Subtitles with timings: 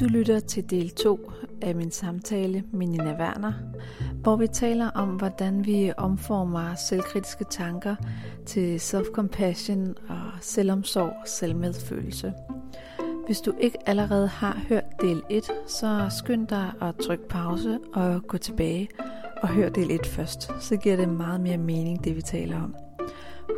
[0.00, 1.30] Du lytter til del 2
[1.62, 3.52] af min samtale med Nina Werner,
[4.22, 7.96] hvor vi taler om, hvordan vi omformer selvkritiske tanker
[8.46, 12.32] til self-compassion og selvomsorg og selvmedfølelse.
[13.26, 18.22] Hvis du ikke allerede har hørt del 1, så skynd dig at trykke pause og
[18.22, 18.88] gå tilbage
[19.42, 20.50] og hør del 1 først.
[20.60, 22.87] Så giver det meget mere mening, det vi taler om.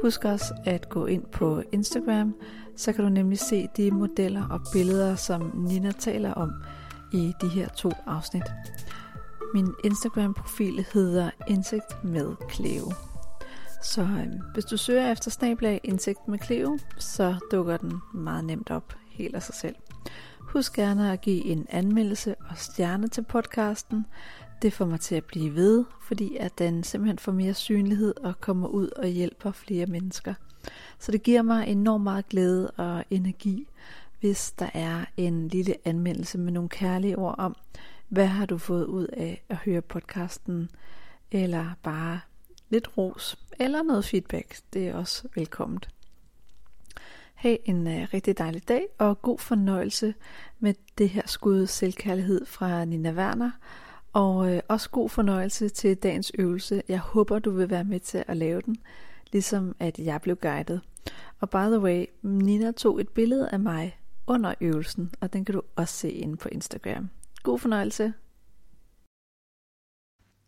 [0.03, 2.35] Husk også at gå ind på Instagram,
[2.77, 6.53] så kan du nemlig se de modeller og billeder, som Nina taler om
[7.13, 8.45] i de her to afsnit.
[9.55, 12.93] Min Instagram-profil hedder Indsigt med Cleo.
[13.83, 18.71] Så øhm, hvis du søger efter snablag Indsigt med Cleo, så dukker den meget nemt
[18.71, 19.75] op helt af sig selv.
[20.41, 24.07] Husk gerne at give en anmeldelse og stjerne til podcasten.
[24.63, 28.41] Det får mig til at blive ved, fordi at den simpelthen får mere synlighed og
[28.41, 30.35] kommer ud og hjælper flere mennesker.
[30.99, 33.69] Så det giver mig enormt meget glæde og energi,
[34.21, 37.57] hvis der er en lille anmeldelse med nogle kærlige ord om,
[38.09, 40.71] hvad har du fået ud af at høre podcasten,
[41.31, 42.21] eller bare
[42.69, 44.61] lidt ros, eller noget feedback.
[44.73, 45.89] Det er også velkomment.
[47.35, 50.15] Ha' en uh, rigtig dejlig dag, og god fornøjelse
[50.59, 53.51] med det her skud selvkærlighed fra Nina Werner.
[54.13, 56.83] Og uh, også god fornøjelse til dagens øvelse.
[56.89, 58.77] Jeg håber, du vil være med til at lave den,
[59.33, 60.81] ligesom at jeg blev guidet.
[61.41, 65.55] Og by the way, Nina tog et billede af mig under øvelsen, og den kan
[65.55, 67.11] du også se inde på Instagram.
[67.43, 68.13] God fornøjelse.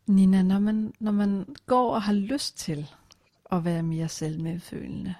[0.06, 2.90] Nina, når man, når man går og har lyst til
[3.52, 5.14] at være mere selvmedfølende,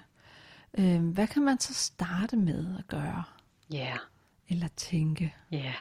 [0.77, 3.23] øh, hvad kan man så starte med at gøre?
[3.71, 3.77] Ja.
[3.77, 3.97] Yeah.
[4.49, 5.35] Eller tænke?
[5.51, 5.57] Ja.
[5.57, 5.73] Yeah.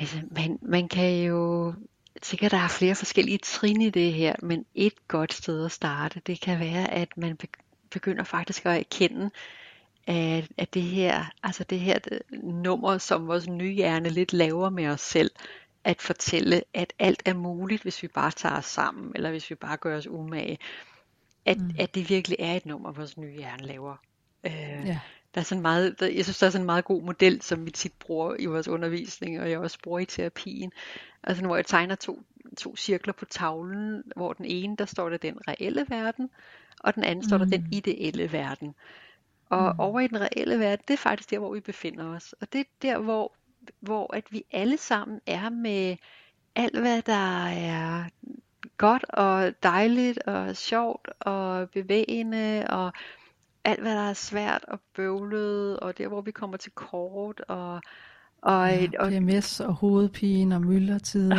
[0.00, 1.74] Altså, man, man kan jo
[2.22, 6.20] sikkert, der er flere forskellige trin i det her, men et godt sted at starte,
[6.26, 7.38] det kan være, at man
[7.90, 9.30] begynder faktisk at erkende,
[10.06, 11.98] at, at det her, altså det her
[12.42, 15.30] nummer, som vores nye hjerne lidt laver med os selv,
[15.84, 19.54] at fortælle, at alt er muligt, hvis vi bare tager os sammen, eller hvis vi
[19.54, 20.58] bare gør os umage.
[21.46, 21.74] At, mm.
[21.78, 23.96] at det virkelig er et nummer, vores nye hjerne laver.
[24.44, 24.52] Øh,
[24.86, 24.98] ja.
[25.34, 27.66] Der er sådan meget, der, jeg synes, der er sådan en meget god model, som
[27.66, 30.72] vi tit bruger i vores undervisning, og jeg også bruger i terapien.
[31.22, 32.22] Altså hvor jeg tegner to,
[32.56, 36.30] to cirkler på tavlen, hvor den ene, der står der den reelle verden,
[36.80, 37.28] og den anden mm.
[37.28, 37.68] står der den mm.
[37.72, 38.74] ideelle verden.
[39.48, 39.80] Og mm.
[39.80, 42.32] over i den reelle verden, det er faktisk der, hvor vi befinder os.
[42.32, 43.32] Og det er der, hvor,
[43.80, 45.96] hvor at vi alle sammen er med
[46.56, 48.04] alt, hvad der er
[48.76, 52.92] godt og dejligt og sjovt og bevægende og
[53.64, 57.80] alt, hvad der er svært og bøvlet og der, hvor vi kommer til kort og
[58.42, 61.36] og, ja, og PMS og hovedpine og myldretider.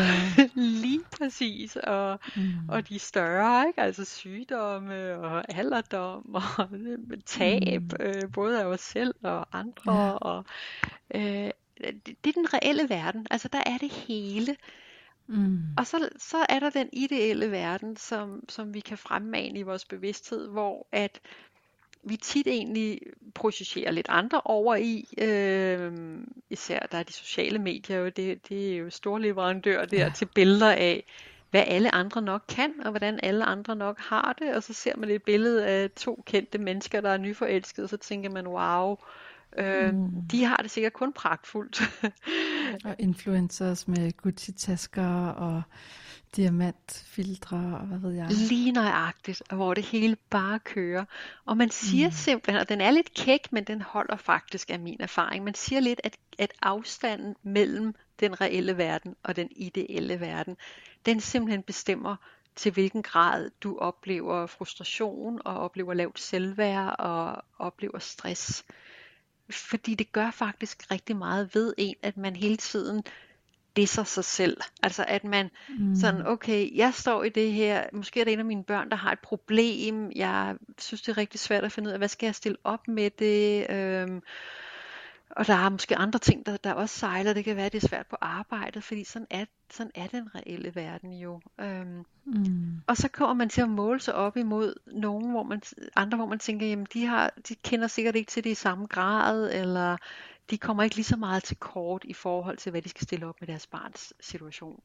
[0.81, 1.76] Lige præcis.
[1.76, 2.70] Og, mm.
[2.70, 3.81] og de større, ikke?
[3.81, 6.70] altså sygdomme og alderdom og
[7.26, 8.06] tab, mm.
[8.06, 10.06] øh, både af os selv og andre.
[10.06, 10.12] Ja.
[10.12, 10.46] Og,
[11.16, 11.50] øh,
[11.84, 13.28] det, det er den reelle verden.
[13.31, 14.56] Altså der er det hele.
[15.28, 15.60] Mm.
[15.78, 19.86] Og så, så er der den ideelle verden, som, som vi kan fremmane i vores
[19.86, 21.20] bevidsthed, hvor at
[22.03, 23.00] vi tit egentlig
[23.34, 25.07] projicerer lidt andre over i.
[25.17, 25.91] Øh,
[26.50, 30.12] især der er de sociale medier jo, det, det er jo store leverandører der ja.
[30.16, 31.03] til billeder af,
[31.50, 34.56] hvad alle andre nok kan, og hvordan alle andre nok har det.
[34.56, 37.97] Og så ser man et billede af to kendte mennesker, der er nyforelskede, og så
[37.97, 38.97] tænker man, wow, øh,
[39.57, 40.28] mm.
[40.31, 41.81] de har det sikkert kun pragtfuldt.
[42.85, 45.62] og influencers med Gucci-tasker og
[46.35, 48.28] diamantfiltre og hvad ved jeg.
[48.29, 51.06] Lige nøjagtigt, og hvor det hele bare kører.
[51.45, 52.13] Og man siger mm.
[52.13, 55.44] simpelthen, og den er lidt kæk, men den holder faktisk af min erfaring.
[55.44, 60.57] Man siger lidt, at, at afstanden mellem den reelle verden og den ideelle verden,
[61.06, 62.16] den simpelthen bestemmer
[62.56, 68.66] til hvilken grad du oplever frustration og oplever lavt selvværd og oplever stress.
[69.51, 73.03] Fordi det gør faktisk rigtig meget ved en, at man hele tiden
[73.75, 74.57] disser sig selv.
[74.84, 75.95] Altså at man mm.
[75.95, 78.95] sådan, okay, jeg står i det her, måske er det en af mine børn, der
[78.95, 82.28] har et problem, jeg synes det er rigtig svært at finde ud af, hvad skal
[82.28, 84.22] jeg stille op med det, øhm,
[85.38, 87.33] og der er måske andre ting, der, der også sejler.
[87.33, 90.36] Det kan være, at det er svært på arbejdet, fordi sådan er, sådan er den
[90.36, 91.42] reelle verden jo.
[91.60, 92.81] Øhm, mm.
[92.88, 95.62] Og så kommer man til at måle sig op imod nogen, hvor man,
[95.95, 98.86] andre, hvor man tænker, jamen de, har, de kender sikkert ikke til det i samme
[98.86, 99.98] grad, eller
[100.50, 103.25] de kommer ikke lige så meget til kort i forhold til, hvad de skal stille
[103.25, 104.81] op med deres barns situation.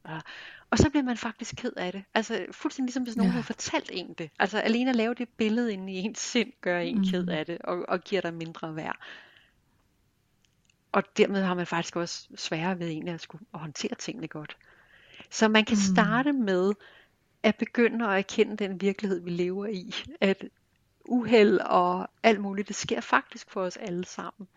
[0.71, 2.05] Og så bliver man faktisk ked af det.
[2.15, 3.35] Altså fuldstændig ligesom hvis nogen ja.
[3.35, 4.31] har fortalt en det.
[4.39, 7.05] Altså alene at lave det billede inde i ens sind, gør en mm.
[7.05, 8.97] ked af det, og, og giver dig mindre værd.
[10.97, 14.57] Og dermed har man faktisk også sværere ved egentlig at skulle at håndtere tingene godt.
[15.31, 15.95] Så man kan mm.
[15.95, 16.73] starte med
[17.43, 19.95] at begynde at erkende den virkelighed, vi lever i.
[20.21, 20.45] At
[21.05, 24.49] uheld og alt muligt, det sker faktisk for os alle sammen.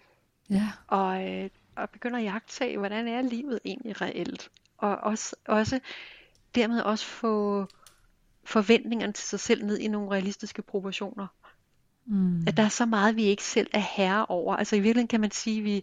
[0.49, 0.71] Ja.
[0.87, 4.51] Og, øh, og begynder at jagtage, hvordan er livet egentlig reelt.
[4.77, 5.79] Og også, også
[6.55, 7.65] dermed også få
[8.43, 11.27] forventningerne til sig selv ned i nogle realistiske proportioner.
[12.05, 12.47] Mm.
[12.47, 14.55] At der er så meget, vi ikke selv er herre over.
[14.55, 15.81] Altså i virkeligheden kan man sige, at vi,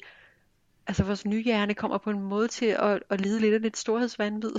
[0.87, 3.77] altså vores nye hjerne kommer på en måde til at, at lide lidt af lidt
[3.77, 4.53] storhedsvandvid.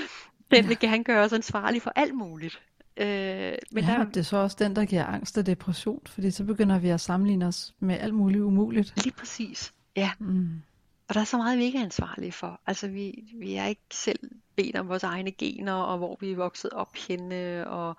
[0.50, 2.60] den vil gerne gøre os ansvarlige for alt muligt.
[2.96, 4.04] Øh, men ja, der...
[4.04, 7.00] det er så også den, der giver angst og depression, fordi så begynder vi at
[7.00, 9.04] sammenligne os med alt muligt umuligt.
[9.04, 10.10] Lige præcis, ja.
[10.18, 10.62] Mm.
[11.08, 12.60] Og der er så meget, vi ikke er ansvarlige for.
[12.66, 14.18] Altså, vi, vi er ikke selv
[14.56, 17.96] bedt om vores egne gener, og hvor vi er vokset op henne, og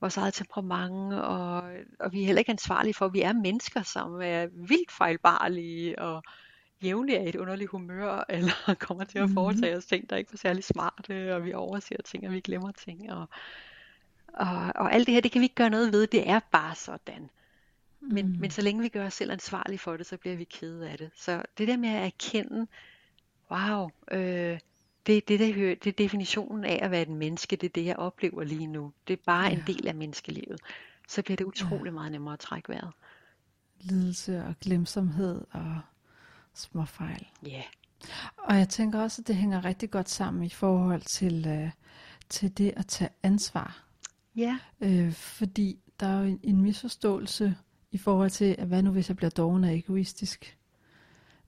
[0.00, 1.62] vores eget temperament, og,
[2.00, 5.98] og vi er heller ikke ansvarlige for, at vi er mennesker, som er vildt fejlbarlige,
[5.98, 6.22] og
[6.82, 10.30] jævnligt er i et underligt humør, eller kommer til at foretage os ting, der ikke
[10.32, 13.28] er særlig smarte, og vi overser ting, og vi glemmer ting, og
[14.38, 16.74] og, og alt det her, det kan vi ikke gøre noget ved, det er bare
[16.74, 17.30] sådan.
[18.00, 18.38] Men, mm.
[18.40, 20.98] men så længe vi gør os selv ansvarlige for det, så bliver vi kede af
[20.98, 21.10] det.
[21.16, 22.66] Så det der med at erkende,
[23.50, 24.58] wow, øh,
[25.06, 27.96] det, det, der, det er definitionen af at være et menneske, det er det, jeg
[27.96, 28.92] oplever lige nu.
[29.08, 29.50] Det er bare ja.
[29.50, 30.60] en del af menneskelivet.
[31.08, 31.94] Så bliver det utrolig ja.
[31.94, 32.92] meget nemmere at trække vejret.
[33.80, 35.80] Lidelse og glemsomhed og
[36.58, 37.26] småfejl.
[37.46, 37.48] Ja.
[37.48, 37.64] Yeah.
[38.38, 41.70] Og jeg tænker også, at det hænger rigtig godt sammen i forhold til, øh,
[42.28, 43.84] til det at tage ansvar.
[44.36, 44.58] Ja.
[44.80, 47.56] Øh, fordi der er jo en, en misforståelse
[47.90, 50.58] i forhold til, at hvad nu hvis jeg bliver doven og egoistisk.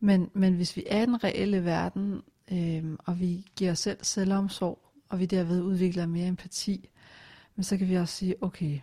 [0.00, 2.22] Men, men hvis vi er i den reelle verden,
[2.52, 4.78] øh, og vi giver os selv selvomsorg,
[5.08, 6.88] og vi derved udvikler mere empati,
[7.56, 8.80] men så kan vi også sige, okay,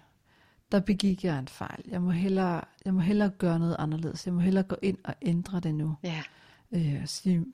[0.72, 1.84] der begik jeg en fejl.
[1.88, 4.26] Jeg må hellere, jeg må hellere gøre noget anderledes.
[4.26, 5.96] Jeg må hellere gå ind og ændre det nu.
[6.04, 6.24] Ja.
[6.72, 7.46] Øh, og sige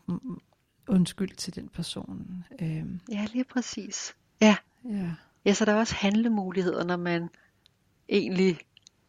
[0.87, 2.45] undskyld til den person.
[2.59, 2.85] Øh.
[3.11, 4.15] Ja, lige præcis.
[4.41, 4.55] Ja.
[4.89, 5.11] Ja.
[5.45, 7.29] Ja, så der er også handlemuligheder, når man
[8.09, 8.57] egentlig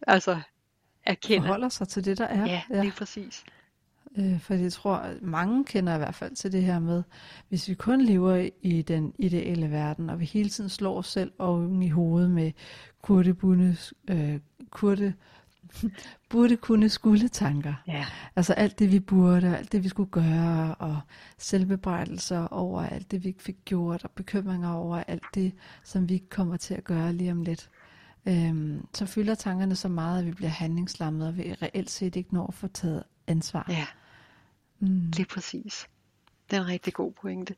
[0.06, 0.40] altså
[1.02, 1.46] erkender.
[1.46, 2.46] Forholder sig til det, der er.
[2.46, 2.80] Ja, ja.
[2.80, 3.44] lige præcis.
[4.18, 7.02] Øh, for jeg tror, at mange kender i hvert fald til det her med,
[7.48, 11.32] hvis vi kun lever i den ideelle verden, og vi hele tiden slår os selv
[11.38, 12.52] oven i hovedet med
[13.02, 13.76] kurtebunde,
[14.10, 14.38] øh,
[14.70, 15.14] kurte,
[16.30, 17.74] burde kunne skulle tanker.
[17.86, 18.06] Ja.
[18.36, 21.00] Altså alt det vi burde, alt det vi skulle gøre, og
[21.38, 25.52] selvbebrejdelser over alt det vi ikke fik gjort, og bekymringer over alt det,
[25.84, 27.70] som vi ikke kommer til at gøre lige om lidt.
[28.26, 32.34] Øhm, så fylder tankerne så meget, at vi bliver handlingslammet, og vi reelt set ikke
[32.34, 33.66] når at få taget ansvar.
[33.68, 33.86] Ja,
[34.88, 35.10] mm.
[35.16, 35.88] lige præcis.
[36.50, 37.54] Det er en rigtig god pointe.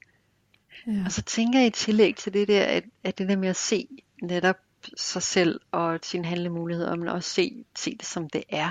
[0.87, 1.03] Ja.
[1.05, 3.57] Og så tænker jeg i tillæg til det der, at, at det der med at
[3.57, 3.89] se
[4.23, 4.57] netop
[4.97, 8.71] sig selv og sine handlemuligheder, men også se, se det som det er.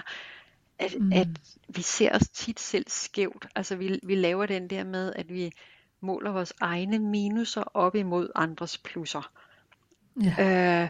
[0.79, 1.11] At, mm.
[1.13, 1.27] at
[1.67, 3.47] vi ser os tit selv skævt.
[3.55, 5.51] Altså vi, vi laver den der med, at vi
[6.01, 9.31] måler vores egne minuser op imod andres plusser.
[10.23, 10.83] Ja.
[10.83, 10.89] Øh,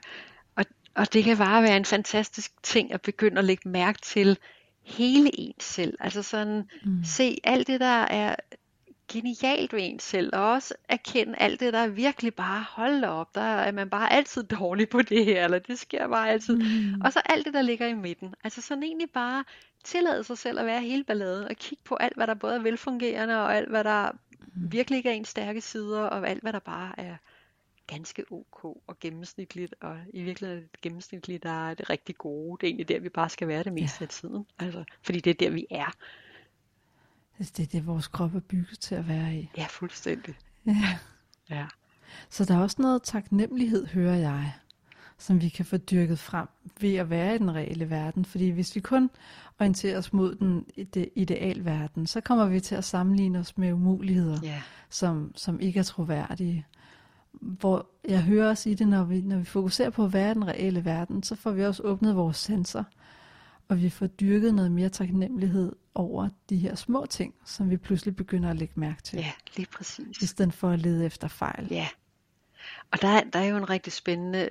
[0.56, 0.65] og,
[0.95, 4.38] og det kan bare være en fantastisk ting at begynde at lægge mærke til
[4.86, 5.98] hele ens selv.
[6.00, 7.04] Altså sådan, mm.
[7.04, 8.36] se alt det, der er
[9.08, 13.36] genialt ved en selv, og også erkende alt det, der er virkelig bare, hold op,
[13.36, 16.58] der er man bare altid dårlig på det her, eller det sker bare altid.
[16.58, 17.02] Mm.
[17.02, 18.34] Og så alt det, der ligger i midten.
[18.44, 19.44] Altså sådan egentlig bare
[19.84, 22.62] tillade sig selv at være hele balladen, og kigge på alt, hvad der både er
[22.62, 24.72] velfungerende, og alt, hvad der mm.
[24.72, 27.16] virkelig ikke er ens stærke sider, og alt, hvad der bare er
[27.88, 32.58] ganske ok og gennemsnitligt, og i virkeligheden er det gennemsnitligt, der er det rigtig gode.
[32.62, 34.06] Det er egentlig der, vi bare skal være det meste ja.
[34.06, 34.46] af tiden.
[34.60, 35.92] Altså, fordi det er der, vi er.
[37.39, 39.50] Altså det er det, vores krop er bygget til at være i.
[39.58, 40.36] Ja, fuldstændig.
[40.65, 41.00] Ja.
[41.50, 41.65] ja.
[42.30, 44.54] Så der er også noget taknemmelighed, hører jeg,
[45.18, 46.48] som vi kan få dyrket frem
[46.80, 48.25] ved at være i den reelle verden.
[48.25, 49.10] Fordi hvis vi kun
[49.60, 50.65] orienterer os mod den
[51.15, 54.62] ideal verden, så kommer vi til at sammenligne os med umuligheder, yeah.
[54.89, 56.65] som, som ikke er troværdige.
[57.42, 60.86] Hvor jeg hører også i det, når vi, når vi fokuserer på i den reelle
[60.86, 62.84] verden, så får vi også åbnet vores sanser
[63.70, 68.15] og vi får dyrket noget mere taknemmelighed over de her små ting, som vi pludselig
[68.15, 69.20] begynder at lægge mærke til.
[69.20, 70.22] Ja, lige præcis.
[70.22, 71.68] I stedet for at lede efter fejl.
[71.72, 71.88] Ja,
[72.92, 74.50] og der, der er jo en rigtig spændende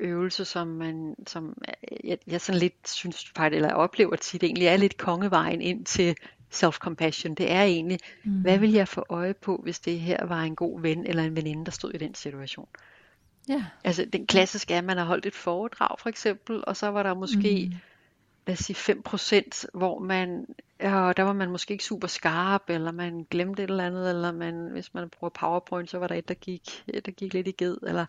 [0.00, 1.62] øvelse, som man, som
[2.04, 6.16] jeg, jeg sådan lidt synes, eller oplever tit, egentlig er lidt kongevejen ind til
[6.54, 7.34] self-compassion.
[7.34, 8.32] Det er egentlig, mm.
[8.32, 11.36] hvad vil jeg få øje på, hvis det her var en god ven eller en
[11.36, 12.68] veninde, der stod i den situation?
[13.48, 13.64] Ja.
[13.84, 17.02] Altså den klassiske er, at man har holdt et foredrag for eksempel, og så var
[17.02, 17.78] der måske mm
[18.46, 18.94] lad os sige
[19.56, 20.46] 5%, hvor man,
[20.80, 24.32] ja, der var man måske ikke super skarp, eller man glemte et eller andet, eller
[24.32, 27.52] man, hvis man bruger PowerPoint, så var der et, der gik, der gik lidt i
[27.52, 28.06] ged, eller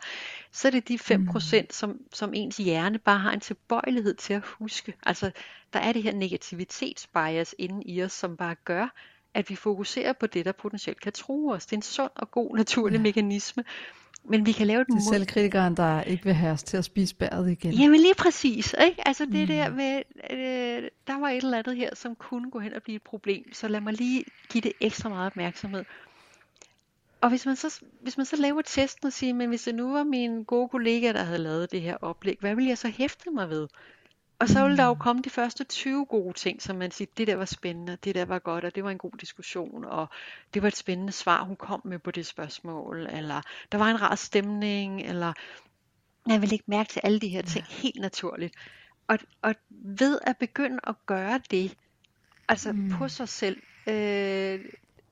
[0.52, 1.40] så er det de 5%, mm.
[1.72, 4.94] som, som ens hjerne bare har en tilbøjelighed til at huske.
[5.04, 5.32] Altså,
[5.74, 8.88] der er det her negativitetsbias inde i os, som bare gør,
[9.34, 11.66] at vi fokuserer på det, der potentielt kan true os.
[11.66, 13.02] Det er en sund og god naturlig ja.
[13.02, 13.64] mekanisme.
[14.24, 16.86] Men vi kan lave et Det er selvkritikeren, der ikke vil have os til at
[16.86, 17.74] spise bæret igen.
[17.74, 18.76] Jamen lige præcis.
[18.86, 19.08] Ikke?
[19.08, 19.48] Altså det mm.
[19.48, 22.96] der med, øh, der var et eller andet her, som kunne gå hen og blive
[22.96, 23.54] et problem.
[23.54, 25.86] Så lad mig lige give det ekstra meget opmærksomhed.
[27.22, 29.92] Og hvis man, så, hvis man så laver testen og siger, men hvis det nu
[29.92, 33.32] var min gode kollega, der havde lavet det her oplæg, hvad ville jeg så hæfte
[33.32, 33.68] mig ved?
[34.40, 35.00] Og så ville der jo mm.
[35.00, 38.26] komme de første 20 gode ting, som man siger, det der var spændende, det der
[38.26, 40.10] var godt, og det var en god diskussion, og
[40.54, 44.02] det var et spændende svar, hun kom med på det spørgsmål, eller der var en
[44.02, 45.34] rar stemning, eller
[46.28, 47.76] jeg vil ikke mærke til alle de her ting ja.
[47.76, 48.56] helt naturligt.
[49.08, 51.78] Og, og ved at begynde at gøre det,
[52.48, 52.90] altså mm.
[52.90, 54.60] på sig selv, øh,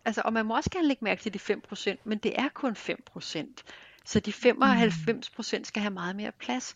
[0.06, 2.72] altså, og man må også gerne lægge mærke til de 5%, men det er kun
[2.72, 3.54] 5%.
[4.06, 6.74] Så de 95% skal have meget mere plads.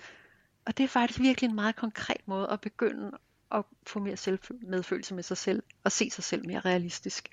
[0.67, 3.11] Og det er faktisk virkelig en meget konkret måde at begynde
[3.51, 7.29] at få mere medfølelse med sig selv, og se sig selv mere realistisk.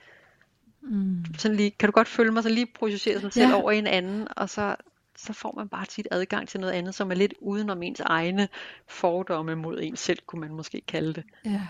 [0.83, 1.25] Mm.
[1.39, 3.55] Sådan lige, kan du godt følge mig, så lige projicere sig selv ja.
[3.63, 4.77] over i en anden, og så,
[5.17, 8.49] så får man bare tit adgang til noget andet, som er lidt udenom ens egne
[8.87, 11.25] fordomme mod en selv, kunne man måske kalde det.
[11.45, 11.67] Ja.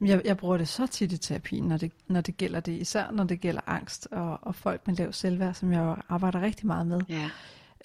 [0.00, 3.10] Jeg, jeg bruger det så tit i terapien, når det, når det gælder det, især
[3.10, 6.66] når det gælder angst og, og folk med lav selvværd, som jeg jo arbejder rigtig
[6.66, 7.00] meget med.
[7.08, 7.30] Ja.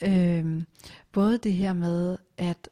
[0.02, 0.66] Øhm,
[1.12, 2.70] både det her med at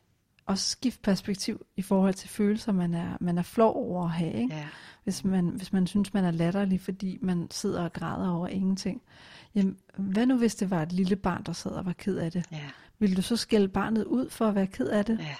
[0.47, 4.33] også skifte perspektiv i forhold til følelser, man er, man er flov over at have.
[4.33, 4.55] Ikke?
[4.55, 4.67] Ja.
[5.03, 9.01] Hvis, man, hvis man synes, man er latterlig, fordi man sidder og græder over ingenting.
[9.55, 12.31] Jamen, hvad nu hvis det var et lille barn, der sad og var ked af
[12.31, 12.45] det?
[12.51, 12.69] Ja.
[12.99, 15.19] Vil du så skælde barnet ud for at være ked af det?
[15.19, 15.35] Ja.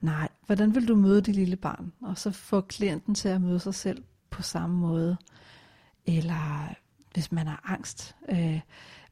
[0.00, 1.92] Nej, hvordan vil du møde det lille barn?
[2.02, 5.16] Og så få klienten til at møde sig selv på samme måde.
[6.06, 6.74] Eller
[7.14, 8.16] hvis man har angst.
[8.28, 8.60] Øh,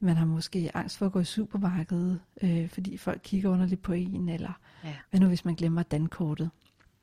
[0.00, 3.92] man har måske angst for at gå i supermarkedet, øh, fordi folk kigger underligt på
[3.92, 4.28] en.
[4.28, 4.52] Eller
[4.84, 4.94] ja.
[5.10, 6.50] hvad nu hvis man glemmer dankortet?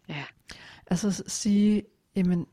[0.07, 0.23] Ja.
[0.87, 1.83] Altså sige,
[2.15, 2.47] jamen,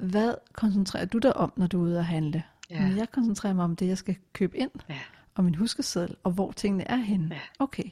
[0.00, 2.42] hvad koncentrerer du dig om, når du er ude at handle?
[2.70, 2.88] Ja.
[2.88, 4.98] Men jeg koncentrerer mig om det, jeg skal købe ind, ja.
[5.34, 7.34] og min huskeseddel, og hvor tingene er henne.
[7.34, 7.40] Ja.
[7.58, 7.90] Okay.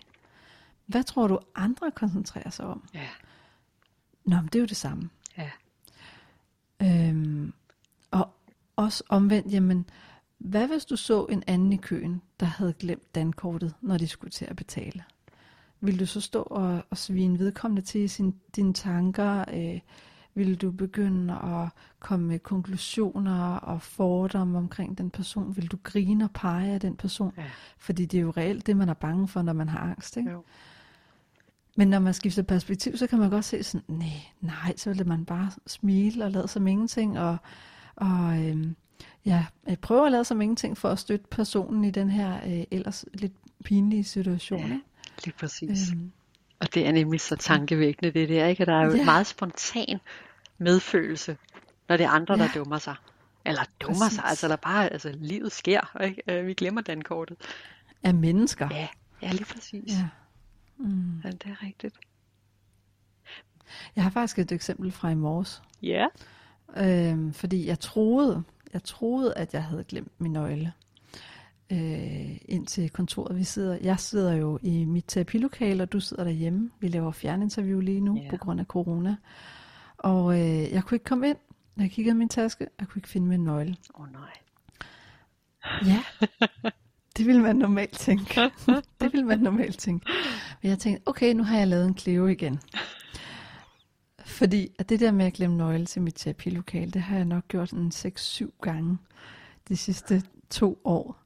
[0.86, 2.88] Hvad tror du, andre koncentrerer sig om?
[2.94, 3.08] Ja.
[4.24, 5.10] Nå, men det er jo det samme.
[5.38, 5.50] Ja.
[6.82, 7.52] Øhm,
[8.10, 8.36] og
[8.76, 9.86] også omvendt, jamen,
[10.38, 14.30] hvad hvis du så en anden i køen, der havde glemt dankortet, når de skulle
[14.30, 15.04] til at betale?
[15.80, 19.44] Vil du så stå og, og svine vedkommende til i sin, dine tanker?
[19.54, 19.80] Øh,
[20.34, 21.68] vil du begynde at
[22.00, 25.56] komme med konklusioner og fordomme omkring den person?
[25.56, 27.32] Vil du grine og pege af den person?
[27.36, 27.44] Ja.
[27.78, 30.16] Fordi det er jo reelt det, man er bange for, når man har angst.
[30.16, 30.30] Ikke?
[30.30, 30.44] Jo.
[31.76, 34.08] Men når man skifter perspektiv, så kan man godt se sådan, nej,
[34.40, 37.36] nej, så vil man bare smile og lade som ingenting, og,
[37.96, 38.36] og
[39.24, 42.64] ja, jeg prøver at lade som ingenting for at støtte personen i den her øh,
[42.70, 43.32] ellers lidt
[43.64, 44.60] pinlige situation.
[44.60, 44.78] Ja,
[45.24, 45.90] lige præcis.
[45.92, 46.12] Øhm,
[46.60, 48.60] og det er nemlig så tankevækkende, det der, ikke?
[48.60, 48.98] At der er jo ja.
[48.98, 49.98] et meget spontan
[50.58, 51.36] medfølelse,
[51.88, 52.42] når det er andre, ja.
[52.42, 52.94] der dummer sig.
[53.44, 54.14] Eller dummer Præcis.
[54.14, 56.22] sig, altså der bare, altså livet sker, ikke?
[56.28, 57.36] Øh, vi glemmer den kortet.
[58.02, 58.68] Af mennesker.
[58.70, 58.88] Ja,
[59.22, 59.92] ja lige præcis.
[59.92, 60.08] Ja.
[60.78, 61.20] Mm.
[61.24, 61.96] Ja, det er rigtigt.
[63.96, 65.62] Jeg har faktisk et eksempel fra i morges.
[65.82, 66.06] Ja.
[66.76, 68.42] Øhm, fordi jeg troede,
[68.72, 70.72] jeg troede, at jeg havde glemt min nøgle
[71.72, 73.36] øh, ind til kontoret.
[73.38, 76.70] Vi sidder, jeg sidder jo i mit terapilokale, og du sidder derhjemme.
[76.80, 78.30] Vi laver fjerninterview lige nu Ja.
[78.30, 79.16] på grund af corona.
[79.98, 81.36] Og øh, jeg kunne ikke komme ind.
[81.76, 83.76] Jeg kiggede i min taske, jeg kunne ikke finde min nøgle.
[83.94, 84.30] Åh oh, nej.
[85.86, 86.02] Ja,
[87.16, 88.40] det ville man normalt tænke.
[89.00, 90.06] det ville man normalt tænke.
[90.62, 92.60] Men jeg tænkte, okay, nu har jeg lavet en Cleo igen.
[94.26, 97.48] Fordi at det der med at glemme nøgle til mit terapilokale, det har jeg nok
[97.48, 98.98] gjort en 6-7 gange
[99.68, 101.16] de sidste to år.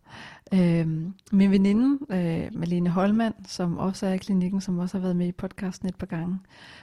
[0.55, 5.17] Øhm, min veninde, øh, Malene Holmand, som også er i klinikken, som også har været
[5.17, 6.39] med i podcasten et par gange,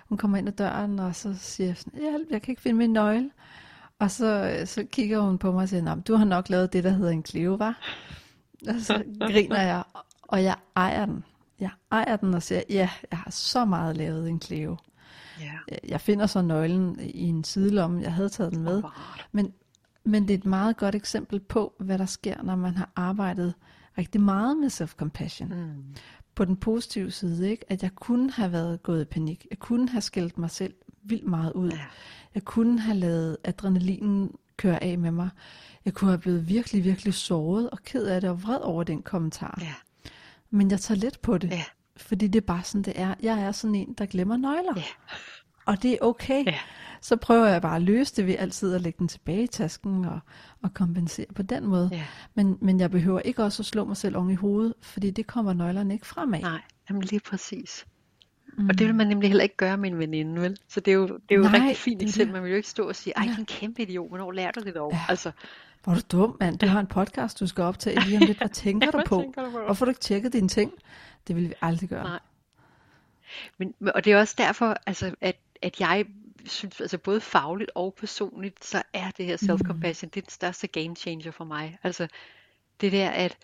[0.09, 2.77] hun kommer ind ad døren, og så siger jeg sådan, hjælp, jeg kan ikke finde
[2.77, 3.29] min nøgle.
[3.99, 6.83] Og så, øh, så kigger hun på mig og siger, du har nok lavet det,
[6.83, 7.79] der hedder en kleve, var?
[8.67, 9.83] Og så griner jeg,
[10.21, 11.23] og jeg ejer den.
[11.59, 14.77] Jeg ejer den og siger, ja, jeg har så meget lavet en kleve.
[15.39, 15.77] Ja.
[15.87, 18.83] Jeg finder så nøglen i en sidelomme, jeg havde taget den med.
[19.31, 19.53] Men,
[20.03, 23.53] men det er et meget godt eksempel på, hvad der sker, når man har arbejdet
[23.97, 25.53] rigtig meget med self-compassion.
[25.53, 25.83] Mm.
[26.35, 27.71] På den positive side, ikke?
[27.71, 29.47] at jeg kunne have været gået i panik.
[29.49, 31.69] Jeg kunne have skældt mig selv vildt meget ud.
[31.69, 31.79] Ja.
[32.35, 35.29] Jeg kunne have lavet adrenalinen køre af med mig.
[35.85, 39.01] Jeg kunne have blevet virkelig, virkelig såret og ked af det og vred over den
[39.01, 39.57] kommentar.
[39.61, 39.73] Ja.
[40.49, 41.63] Men jeg tager let på det, Ja.
[41.97, 43.15] Fordi det er bare sådan, det er.
[43.23, 44.73] Jeg er sådan en, der glemmer nøgler.
[44.75, 44.83] Ja.
[45.65, 46.45] Og det er okay.
[46.45, 46.55] Ja.
[47.01, 50.05] Så prøver jeg bare at løse det ved altid at lægge den tilbage i tasken
[50.05, 50.19] og,
[50.63, 51.89] og kompensere på den måde.
[51.91, 52.03] Ja.
[52.35, 55.27] Men, men jeg behøver ikke også at slå mig selv oven i hovedet, fordi det
[55.27, 56.39] kommer nøglerne ikke fremad.
[56.39, 57.85] Nej, jamen lige præcis.
[58.57, 58.69] Mm.
[58.69, 60.57] Og det vil man nemlig heller ikke gøre med en veninde, vel?
[60.67, 62.33] Så det er jo, det er jo Nej, rigtig fint eksempel.
[62.33, 63.31] Man vil jo ikke stå og sige, ej, Ja.
[63.31, 64.91] er en kæmpe idiot, hvornår lærer du det dog?
[64.93, 64.99] Ja.
[65.09, 65.31] Altså,
[65.83, 66.59] Hvor er du dum, mand.
[66.59, 68.37] Du har en podcast, du skal optage lige om lidt.
[68.37, 69.21] Hvad tænker du hvad på?
[69.21, 69.57] tænker du på?
[69.65, 70.71] Hvorfor har du ikke tjekket dine ting?
[71.27, 72.03] Det vil vi aldrig gøre.
[72.03, 72.19] Nej.
[73.57, 76.05] Men, og det er også derfor, altså, at, at jeg
[76.45, 80.67] synes, altså både fagligt og personligt, så er det her self-compassion, det er den største
[80.67, 81.77] game changer for mig.
[81.83, 82.07] Altså
[82.81, 83.37] det der, at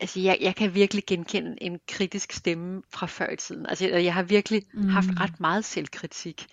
[0.00, 3.66] altså jeg, jeg kan virkelig genkende en kritisk stemme fra før i tiden.
[3.66, 4.88] Altså jeg, jeg har virkelig mm.
[4.88, 6.46] haft ret meget selvkritik.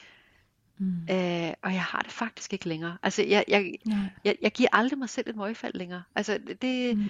[0.77, 1.01] Mm.
[1.12, 2.98] Øh, og jeg har det faktisk ikke længere.
[3.03, 3.75] Altså jeg, jeg,
[4.25, 6.03] jeg, jeg giver aldrig mig selv et møgfald længere.
[6.15, 7.10] Altså det, mm.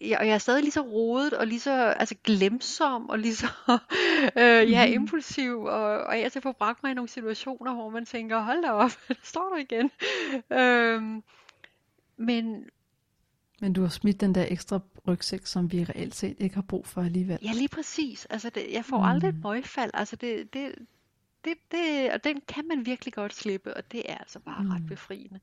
[0.00, 3.34] Jeg, og jeg er stadig lige så rodet og lige så altså glemsom og lige
[3.34, 3.46] så
[4.40, 8.06] øh, ja, impulsiv og, og jeg til få bragt mig i nogle situationer, hvor man
[8.06, 9.90] tænker, hold da op, der står du igen.
[10.52, 11.22] Øhm,
[12.16, 12.64] men
[13.60, 16.86] Men du har smidt den der ekstra rygsæk, som vi reelt set ikke har brug
[16.86, 17.38] for alligevel.
[17.42, 18.24] ja, lige præcis.
[18.24, 19.90] Altså det, jeg får aldrig et møgfald.
[19.94, 20.74] Altså det, det,
[21.44, 24.86] det, det, og den kan man virkelig godt slippe, og det er altså bare ret
[24.88, 25.40] befriende.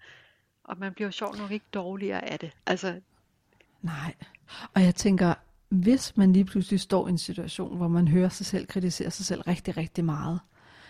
[0.63, 2.51] Og man bliver jo sjovt nok ikke dårligere af det.
[2.65, 3.01] Altså,
[3.83, 4.13] Nej.
[4.73, 5.33] Og jeg tænker,
[5.69, 9.25] hvis man lige pludselig står i en situation, hvor man hører sig selv kritisere sig
[9.25, 10.39] selv rigtig, rigtig meget,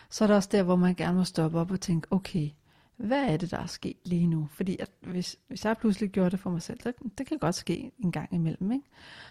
[0.10, 2.50] så er det også der, hvor man gerne må stoppe op og tænke, okay,
[2.98, 4.48] hvad er det, der er sket lige nu?
[4.52, 7.56] Fordi at hvis, hvis jeg pludselig gjorde det for mig selv, det, det kan godt
[7.56, 8.86] ske en gang imellem, ikke?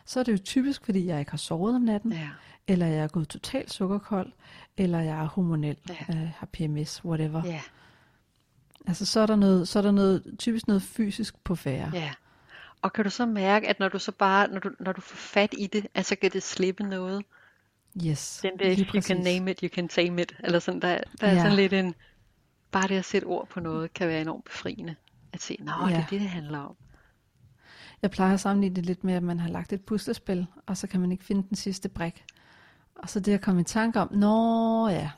[0.05, 2.29] så er det jo typisk, fordi jeg ikke har sovet om natten, ja.
[2.69, 4.33] eller jeg er gået totalt sukkerkold,
[4.77, 6.15] eller jeg er hormonel, Ja.
[6.15, 7.43] øh, har PMS, whatever.
[7.45, 7.61] Ja,
[8.87, 11.91] Altså så er der noget, så er der noget, typisk noget fysisk på færre.
[11.95, 12.11] ja.
[12.83, 15.17] Og kan du så mærke, at når du så bare, når du, når du får
[15.17, 17.25] fat i det, at så kan det slippe noget?
[18.07, 20.37] Yes, Den der, lige you can name it, you can tame it.
[20.45, 21.39] Eller sådan, der, der er Ja.
[21.43, 21.95] sådan lidt en,
[22.71, 24.95] bare det at sætte ord på noget, kan være enormt befriende.
[25.33, 25.97] At se, nå, det Ja.
[26.01, 26.77] er det, det handler om.
[28.03, 30.87] Jeg plejer at sammenligne det lidt med, at man har lagt et puslespil, og så
[30.87, 32.25] kan man ikke finde den sidste brik.
[32.95, 35.11] Og så det at komme i tanke om, nå ja,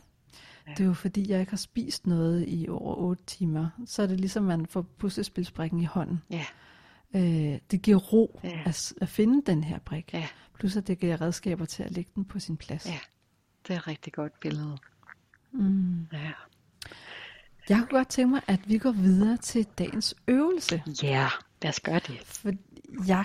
[0.67, 3.69] det er jo fordi, jeg ikke har spist noget i over 8 timer.
[3.87, 6.23] Så er det ligesom, man får puslespilsbrikken i hånden.
[6.31, 6.45] Ja,
[7.15, 8.63] Øh, det giver ro Ja.
[8.67, 10.11] at, at finde den her brik.
[10.15, 10.27] ja,
[10.59, 12.87] Plus at det giver redskaber til at lægge den på sin plads.
[12.87, 12.99] ja.
[13.69, 14.79] Det er et rigtig godt billede.
[15.53, 16.07] Mm.
[16.13, 16.19] Ja.
[17.69, 20.83] Jeg kunne godt tænke mig, at vi går videre til dagens øvelse.
[21.03, 21.29] Ja,
[21.63, 22.21] lad os gøre det.
[22.25, 22.51] For
[23.07, 23.25] jeg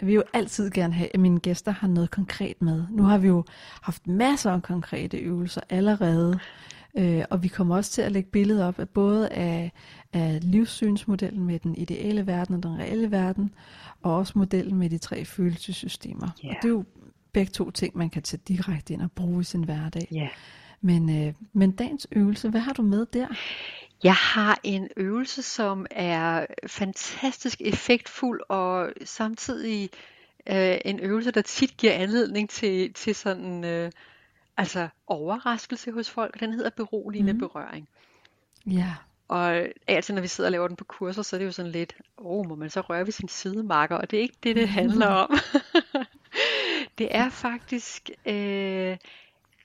[0.00, 2.84] vil jo altid gerne have, at mine gæster har noget konkret med.
[2.90, 3.44] Nu har vi jo
[3.82, 6.38] haft masser af konkrete øvelser allerede,
[6.98, 9.72] øh, og vi kommer også til at lægge billeder op af både af,
[10.12, 13.54] af livssynsmodellen med den ideelle verden og den reelle verden,
[14.02, 16.28] og også modellen med de tre følelsessystemer.
[16.44, 16.48] Ja.
[16.48, 16.84] Og det er jo
[17.32, 20.08] begge to ting, man kan tage direkte ind og bruge i sin hverdag.
[20.12, 20.28] Ja.
[20.80, 23.26] Men, øh, men dagens øvelse, hvad har du med der?
[24.04, 29.90] Jeg har en øvelse, som er fantastisk effektfuld og samtidig
[30.50, 33.90] øh, en øvelse, der tit giver anledning til, til sådan øh,
[34.56, 36.40] altså overraskelse hos folk.
[36.40, 37.38] Den hedder beroligende mm.
[37.38, 37.88] berøring.
[38.66, 38.94] Ja,
[39.28, 41.72] Og altid når vi sidder og laver den på kurser, så er det jo sådan
[41.72, 43.96] lidt, åh, oh, må man så røre ved sin sidemarker?
[43.96, 45.30] Og det er ikke det, det handler om.
[46.98, 48.96] det er faktisk, øh,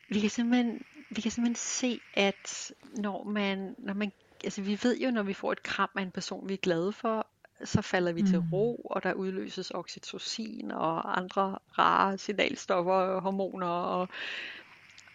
[0.10, 4.12] vi kan simpelthen, vi kan simpelthen se, at når man, når man,
[4.43, 6.91] altså vi ved jo, når vi får et kram af en person, vi er glade
[6.91, 7.28] for,
[7.63, 8.28] så falder vi mm.
[8.28, 14.10] til ro, og der udløses oxytocin og andre rare signalstoffer og hormoner og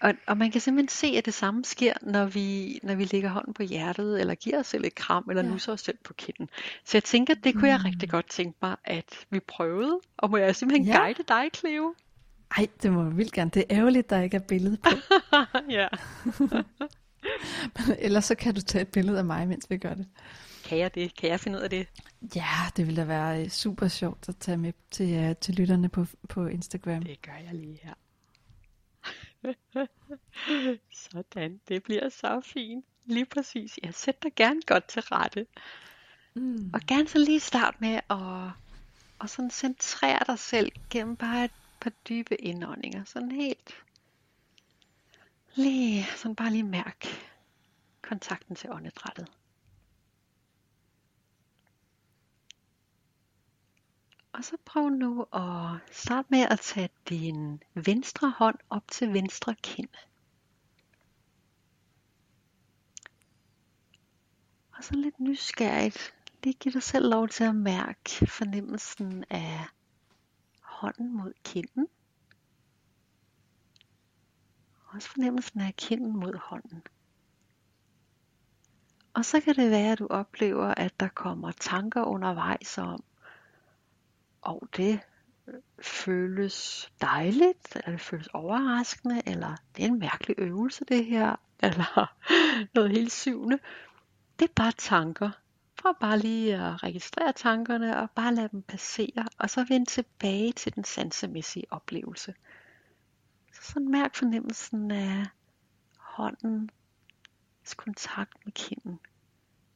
[0.04, 3.28] og, og man kan simpelthen se, at det samme sker, når vi, når vi lægger
[3.30, 5.48] hånden på hjertet, eller giver os selv et kram, eller Ja.
[5.48, 6.48] nusser os selv på kinden.
[6.84, 10.00] Så jeg tænker, det kunne jeg rigtig godt tænke mig, at vi prøvede.
[10.16, 10.98] Og må jeg simpelthen Ja.
[10.98, 11.94] guide dig, Cleo?
[12.58, 13.50] ej, det må jeg vildt gerne.
[13.54, 14.90] Det er ærgerligt, der ikke er billede på.
[15.78, 15.88] ja.
[17.98, 20.06] Ellers så kan du tage et billede af mig, mens vi gør det.
[20.64, 21.16] Kan jeg det?
[21.16, 21.86] Kan jeg finde ud af det?
[22.36, 25.88] Ja, det ville da være øh, super sjovt at tage med til, uh, til lytterne
[25.88, 27.02] på, på Instagram.
[27.02, 27.94] Det gør jeg lige her.
[31.04, 32.84] Sådan, det bliver så fint.
[33.04, 33.78] Lige præcis.
[33.82, 35.46] Jeg sætter dig gerne godt til rette.
[36.34, 36.70] Mm.
[36.74, 38.50] Og gerne så lige start med at
[39.18, 43.04] og sådan centrere dig selv gennem bare et par dybe indåndinger.
[43.04, 43.74] Sådan helt
[45.54, 47.06] lige, sådan bare lige mærk
[48.02, 49.28] kontakten til åndedrættet.
[54.34, 59.54] Og så prøv nu at starte med at tage din venstre hånd op til venstre
[59.54, 59.88] kind.
[64.76, 69.66] Og så lidt nysgerrigt, lige giv dig selv lov til at mærke fornemmelsen af
[70.60, 71.88] hånden mod kinden.
[74.86, 76.82] Også fornemmelsen af kinden mod hånden.
[79.14, 83.04] Og så kan det være, at du oplever, at der kommer tanker undervejs om,
[84.44, 85.00] og det
[85.48, 91.36] øh, føles dejligt, eller det føles overraskende, eller det er en mærkelig øvelse det her,
[91.62, 92.14] eller
[92.74, 93.58] noget helt syvende.
[94.38, 95.30] Det er bare tanker.
[95.76, 100.52] Prøv bare lige at registrere tankerne og bare lade dem passere, og så vende tilbage
[100.52, 102.34] til den sansemæssige oplevelse.
[103.52, 105.26] Så sådan mærk fornemmelsen af
[105.98, 106.70] håndens
[107.76, 109.00] kontakt med kinden.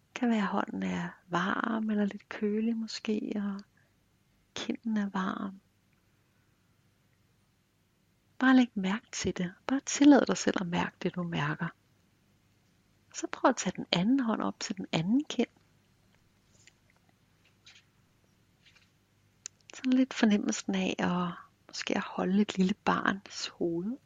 [0.08, 3.60] Det kan være, at hånden er varm eller lidt kølig måske, og
[4.58, 5.60] kinden er varm.
[8.38, 9.54] Bare læg mærke til det.
[9.66, 11.68] Bare tillad dig selv at mærke det, du mærker.
[13.14, 15.48] Så prøv at tage den anden hånd op til den anden kind.
[19.74, 21.32] Sådan lidt fornemmelsen af at
[21.68, 23.96] måske at holde et lille barns hoved.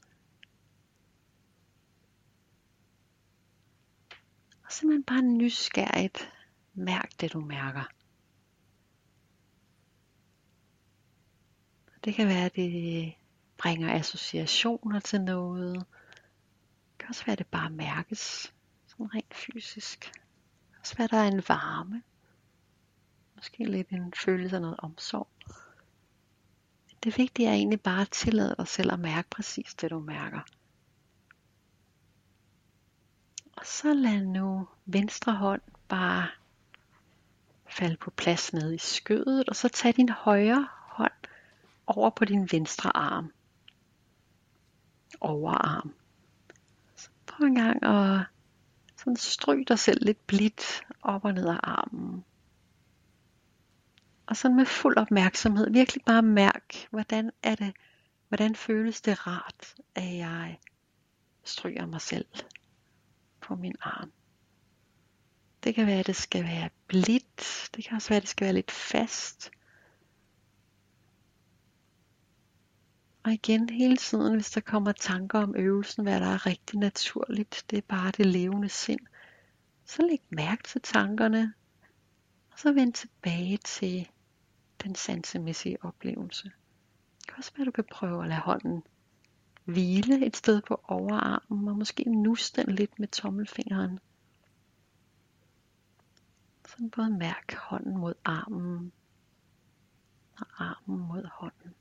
[4.64, 6.32] Og simpelthen bare nysgerrigt
[6.74, 8.01] mærk det du mærker.
[12.04, 13.14] Det kan være, at det
[13.58, 15.74] bringer associationer til noget.
[15.74, 18.54] Det kan også være, at det bare mærkes
[18.86, 20.00] sådan rent fysisk.
[20.00, 22.02] Det kan også være, at der er en varme.
[23.36, 25.28] Måske lidt en følelse af noget omsorg.
[27.02, 30.40] Det vigtige er egentlig bare at tillade dig selv at mærke præcis det, du mærker.
[33.56, 36.28] Og så lad nu venstre hånd bare
[37.66, 40.68] falde på plads nede i skødet, og så tag din højre
[41.86, 43.32] over på din venstre arm.
[45.20, 45.94] Overarm.
[46.96, 48.26] Så prøv en gang at
[48.96, 52.24] sådan stryg dig selv lidt blidt op og ned af armen.
[54.26, 57.72] Og sådan med fuld opmærksomhed, virkelig bare mærk, hvordan er det,
[58.28, 60.58] hvordan føles det rart, at jeg
[61.44, 62.26] stryger mig selv
[63.40, 64.12] på min arm.
[65.64, 67.70] Det kan være, at det skal være blidt.
[67.74, 69.50] Det kan også være, at det skal være lidt fast.
[73.24, 77.64] Og igen hele tiden, hvis der kommer tanker om øvelsen, hvad der er rigtig naturligt,
[77.70, 79.00] det er bare det levende sind.
[79.84, 81.54] Så læg mærke til tankerne,
[82.52, 84.08] og så vend tilbage til
[84.84, 86.52] den sansemæssige oplevelse.
[87.18, 88.82] Det kan også være, at du kan prøve at lade hånden
[89.64, 93.98] hvile et sted på overarmen, og måske nus den lidt med tommelfingeren.
[96.68, 98.92] Sådan både mærk hånden mod armen,
[100.36, 101.74] og armen mod hånden.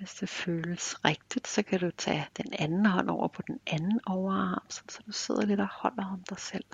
[0.00, 4.00] Hvis det føles rigtigt, så kan du tage den anden hånd over på den anden
[4.06, 6.64] overarm, så du sidder lidt og holder om dig selv.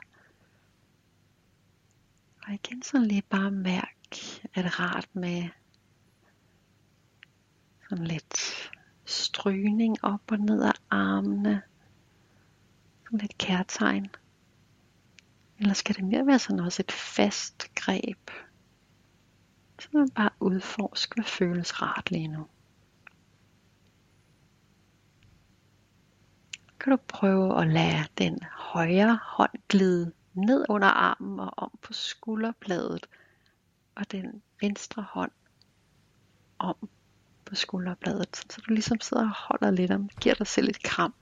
[2.46, 3.96] Og igen så lige bare mærk,
[4.54, 5.48] at det rart med
[7.88, 8.38] sådan lidt
[9.04, 11.62] strygning op og ned af armene.
[13.04, 14.08] Sådan lidt kærtegn.
[15.58, 18.30] Eller skal det mere være sådan også et fast greb?
[19.80, 22.46] Så man bare udforske, hvad føles rart lige nu.
[26.86, 31.92] Kan du prøve at lade den højre hånd glide ned under armen og om på
[31.92, 33.06] skulderbladet,
[33.94, 35.30] og den venstre hånd
[36.58, 36.88] om
[37.44, 41.14] på skulderbladet, så du ligesom sidder og holder lidt om, giver dig selv et kram.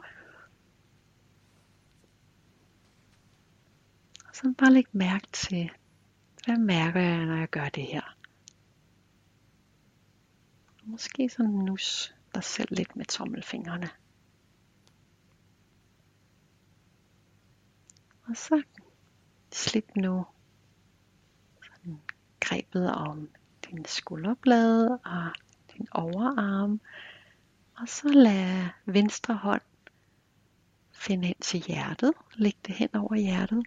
[4.29, 5.71] Og så bare læg mærke til,
[6.45, 8.17] hvad mærker jeg, når jeg gør det her?
[10.83, 13.91] Måske så nus dig selv lidt med tommelfingrene.
[18.27, 18.63] Og så
[19.53, 20.27] slip nu
[21.63, 22.01] sådan
[22.41, 23.29] grebet om
[23.71, 25.31] din skulderblade og
[25.73, 26.81] din overarm.
[27.77, 29.63] Og så lad venstre hånd
[30.93, 32.13] finde ind til hjertet.
[32.35, 33.67] Læg det hen over hjertet.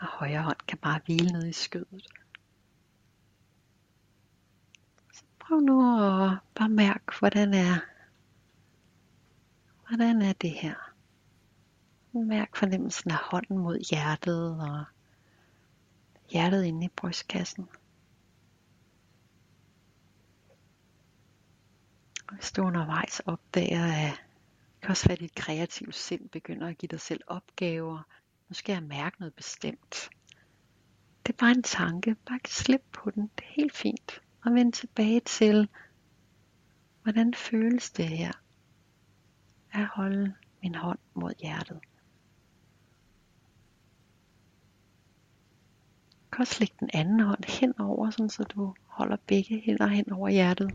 [0.00, 2.06] Og højre hånd kan bare hvile ned i skødet.
[5.12, 7.76] Så prøv nu at bare mærke, hvordan er,
[9.88, 10.91] hvordan er det her.
[12.14, 14.84] Mærk fornemmelsen af hånden mod hjertet og
[16.30, 17.68] hjertet inde i brystkassen.
[22.32, 26.78] Hvis du undervejs opdager, at det kan også være, at dit kreative sind begynder at
[26.78, 28.02] give dig selv opgaver.
[28.48, 30.10] Nu skal jeg mærke noget bestemt.
[31.26, 32.14] Det er bare en tanke.
[32.14, 33.22] Bare slip på den.
[33.22, 34.20] Det er helt fint.
[34.44, 35.68] Og vend tilbage til,
[37.02, 38.32] hvordan føles det her?
[39.72, 41.80] At holde min hånd mod hjertet.
[46.32, 50.12] Kan også lægge den anden hånd hen over, sådan så du holder begge hænder hen
[50.12, 50.74] over hjertet.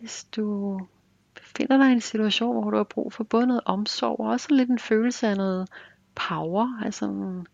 [0.00, 0.78] Hvis du
[1.34, 4.54] befinder dig i en situation, hvor du har brug for både noget omsorg og også
[4.54, 5.68] lidt en følelse af noget
[6.14, 7.46] power, altså en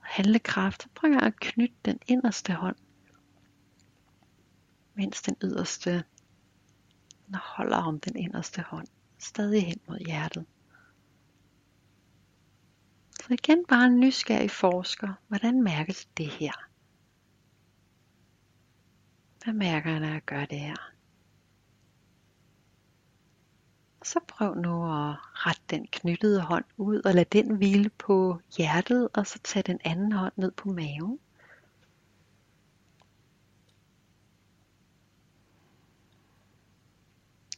[0.00, 2.76] handlekraft, så prøv at knytte den inderste hånd,
[4.94, 6.04] mens den yderste
[7.34, 8.86] holder om den inderste hånd,
[9.18, 10.46] stadig hen mod hjertet.
[13.24, 15.14] Så igen bare en nysgerrig forsker.
[15.28, 16.52] Hvordan mærkes det her?
[19.44, 20.92] Hvad mærker jeg, når jeg gør det her?
[24.02, 29.08] Så prøv nu at rette den knyttede hånd ud og lad den hvile på hjertet,
[29.14, 31.18] og så tag den anden hånd ned på maven.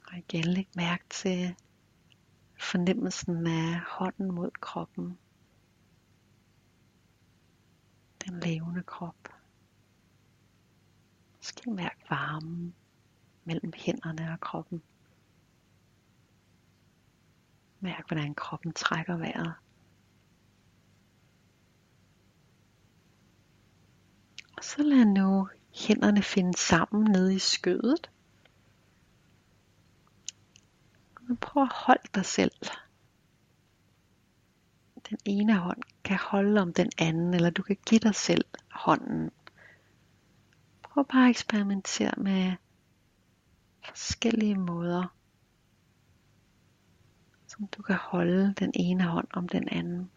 [0.08, 1.54] Og igen læg mærke til
[2.60, 5.18] fornemmelsen af hånden mod kroppen.
[8.26, 9.28] Den levende krop.
[11.36, 12.74] Måske mærk varmen
[13.44, 14.82] mellem hænderne og kroppen.
[17.80, 19.54] Mærk, hvordan kroppen trækker vejret.
[24.56, 28.10] Og så lad nu hænderne finde sammen nede i skødet.
[31.20, 32.52] Men prøv at holde dig selv.
[35.10, 39.30] Den ene hånd kan holde om den anden, eller du kan give dig selv hånden.
[40.82, 42.52] Prøv bare at eksperimentere med
[43.84, 45.16] forskellige måder
[47.56, 50.10] som du kan holde den ene hånd om den anden.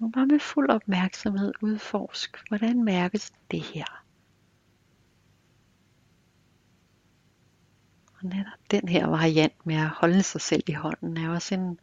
[0.00, 4.04] Og bare med fuld opmærksomhed udforsk, hvordan mærkes det her?
[8.14, 11.80] Og netop den her variant med at holde sig selv i hånden er også en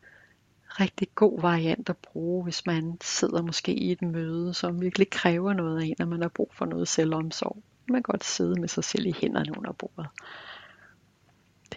[0.79, 5.53] rigtig god variant at bruge, hvis man sidder måske i et møde, som virkelig kræver
[5.53, 7.63] noget af en, og man har brug for noget selvomsorg.
[7.87, 10.07] Man kan godt sidde med sig selv i hænderne under bordet.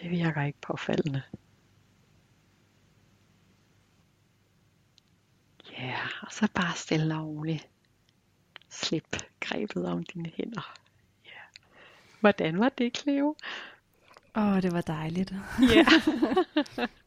[0.01, 1.21] Det virker ikke påfaldende.
[5.71, 7.67] Ja, yeah, og så bare stille og roligt.
[8.69, 10.73] Slip grebet om dine hænder.
[11.25, 11.29] Ja.
[11.29, 11.47] Yeah.
[12.19, 13.35] Hvordan var det, Cleo?
[14.35, 15.33] Åh, oh, det var dejligt.
[15.75, 15.85] Ja.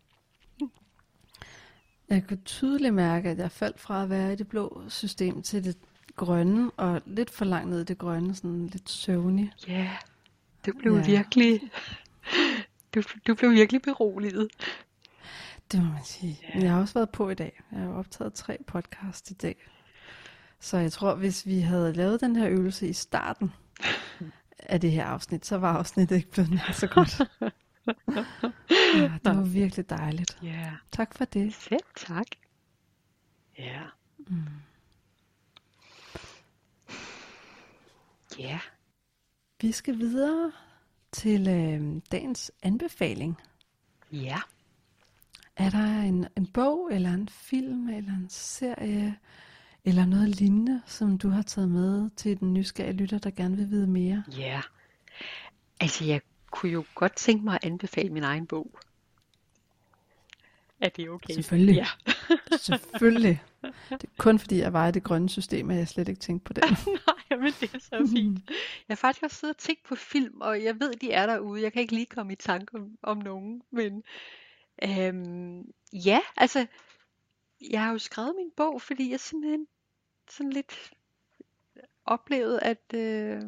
[2.14, 5.64] jeg kunne tydeligt mærke, at jeg faldt fra at være i det blå system til
[5.64, 5.77] det
[6.16, 9.53] grønne, og lidt for langt ned i det grønne, sådan lidt søvnig.
[9.68, 9.96] Ja, yeah.
[10.64, 11.07] det blev ja.
[11.07, 11.61] virkelig
[12.94, 14.48] du, du blev virkelig beroliget.
[15.72, 16.40] Det må man sige.
[16.55, 16.61] Ja.
[16.61, 17.62] Jeg har også været på i dag.
[17.72, 19.57] Jeg har optaget tre podcast i dag.
[20.61, 23.53] Så jeg tror, hvis vi havde lavet den her øvelse i starten
[24.59, 27.20] af det her afsnit, så var afsnittet ikke blevet nær så godt.
[27.87, 30.38] Ja, det var virkelig dejligt.
[30.42, 30.73] Ja.
[30.92, 31.55] Tak for det.
[31.55, 32.27] Selv tak.
[33.59, 33.81] Ja.
[34.18, 34.47] Mm.
[38.38, 38.59] Ja.
[39.61, 40.53] Vi skal videre
[41.12, 43.40] til øh, dagens anbefaling.
[44.12, 44.38] Ja.
[45.57, 49.18] Er der en, en bog, eller en film, eller en serie,
[49.85, 53.71] eller noget lignende, som du har taget med til den nysgerrige lytter, der gerne vil
[53.71, 54.25] vide mere?
[54.37, 54.61] Ja.
[55.81, 56.21] Altså, jeg
[56.52, 58.70] kunne jo godt tænke mig at anbefale min egen bog.
[60.80, 61.34] Er det okay?
[61.34, 61.74] Selvfølgelig.
[61.74, 61.86] Ja.
[62.58, 63.42] Selvfølgelig.
[63.90, 66.44] Det er kun fordi, jeg var i det grønne system, at jeg slet ikke tænkte
[66.44, 66.64] på det.
[67.30, 68.40] Nej, men det er så fint.
[68.48, 68.54] Jeg
[68.88, 71.62] har faktisk også siddet og tænkt på film, og jeg ved, de er derude.
[71.62, 73.62] Jeg kan ikke lige komme i tanke om, om nogen.
[73.70, 74.02] Men
[74.82, 76.66] øhm, ja, altså,
[77.70, 79.66] jeg har jo skrevet min bog, fordi jeg simpelthen
[80.30, 80.92] sådan lidt
[82.04, 83.42] oplevede, at øh,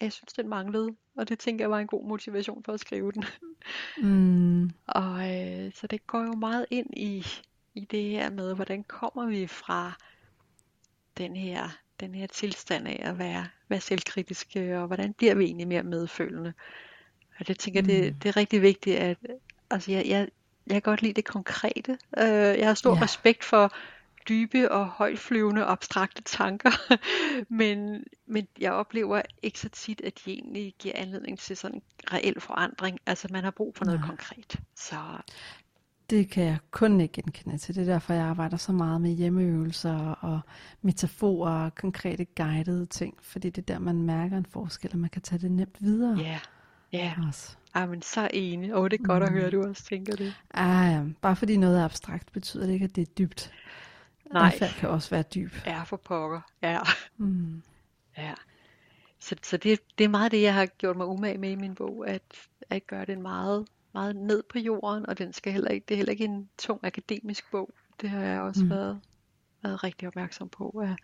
[0.00, 0.96] jeg synes, den manglede.
[1.20, 3.24] Og det tænker jeg var en god motivation for at skrive den.
[3.98, 4.70] Mm.
[5.00, 7.26] og øh, så det går jo meget ind i,
[7.74, 9.92] i det her med, hvordan kommer vi fra
[11.18, 11.68] den her,
[12.00, 16.52] den her tilstand af at være, være selvkritiske, og hvordan bliver vi egentlig mere medfølende.
[17.38, 17.88] Og det tænker mm.
[17.88, 19.18] det, det er rigtig vigtigt, at
[19.70, 20.28] altså jeg, jeg,
[20.66, 21.98] jeg kan godt lide det konkrete.
[22.16, 23.02] Uh, jeg har stor ja.
[23.02, 23.74] respekt for
[24.30, 26.70] dybe og højtflyvende abstrakte tanker,
[27.60, 31.82] men, men jeg oplever ikke så tit, at de egentlig giver anledning til sådan en
[32.12, 32.98] reel forandring.
[33.06, 34.06] Altså man har brug for noget ja.
[34.06, 34.60] konkret.
[34.76, 34.96] Så
[36.10, 37.74] det kan jeg kun ikke genkende til.
[37.74, 40.40] Det er derfor, jeg arbejder så meget med hjemmeøvelser og
[40.82, 43.18] metaforer og konkrete guidede ting.
[43.22, 46.18] Fordi det er der, man mærker en forskel, og man kan tage det nemt videre.
[46.18, 46.38] Ja,
[46.92, 47.14] ja.
[47.74, 48.74] Ej, men så enig.
[48.74, 49.26] Og det er godt mm.
[49.26, 50.34] at høre, at du også tænker det.
[50.54, 51.02] Ah, ja.
[51.22, 53.52] Bare fordi noget er abstrakt, betyder det ikke, at det er dybt.
[54.32, 54.46] Nej.
[54.46, 55.52] Adfærd kan også være dyb.
[55.66, 56.40] Ja, for pokker.
[56.62, 56.80] Ja.
[57.16, 57.62] Mm.
[58.18, 58.34] ja.
[59.18, 61.74] Så, så det, det er meget det, jeg har gjort mig umage med i min
[61.74, 62.22] bog, at,
[62.70, 65.96] at gøre det meget, meget ned på jorden, og den skal heller ikke, det er
[65.96, 67.70] heller ikke en tung akademisk bog.
[68.00, 68.70] Det har jeg også mm.
[68.70, 69.00] været,
[69.62, 70.96] været rigtig opmærksom på, at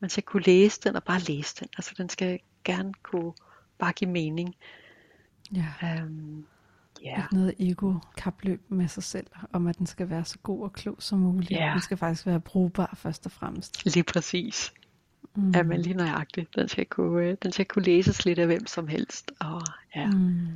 [0.00, 1.68] man skal kunne læse den og bare læse den.
[1.76, 3.32] Altså den skal gerne kunne
[3.78, 4.54] bare give mening.
[5.54, 6.02] Ja.
[6.02, 6.46] Um,
[7.06, 7.18] yeah.
[7.18, 10.96] Ikke noget ego-kapløb med sig selv, om at den skal være så god og klog
[10.98, 11.52] som muligt.
[11.60, 11.72] Yeah.
[11.72, 13.84] Den skal faktisk være brugbar først og fremmest.
[13.84, 14.72] Lige præcis.
[15.36, 15.50] Mm.
[15.50, 16.56] Ja, men lige nøjagtigt.
[16.56, 19.32] Den skal, kunne, øh, den skal kunne læses lidt af hvem som helst.
[19.40, 19.62] Og,
[19.96, 20.06] ja.
[20.06, 20.48] Mm.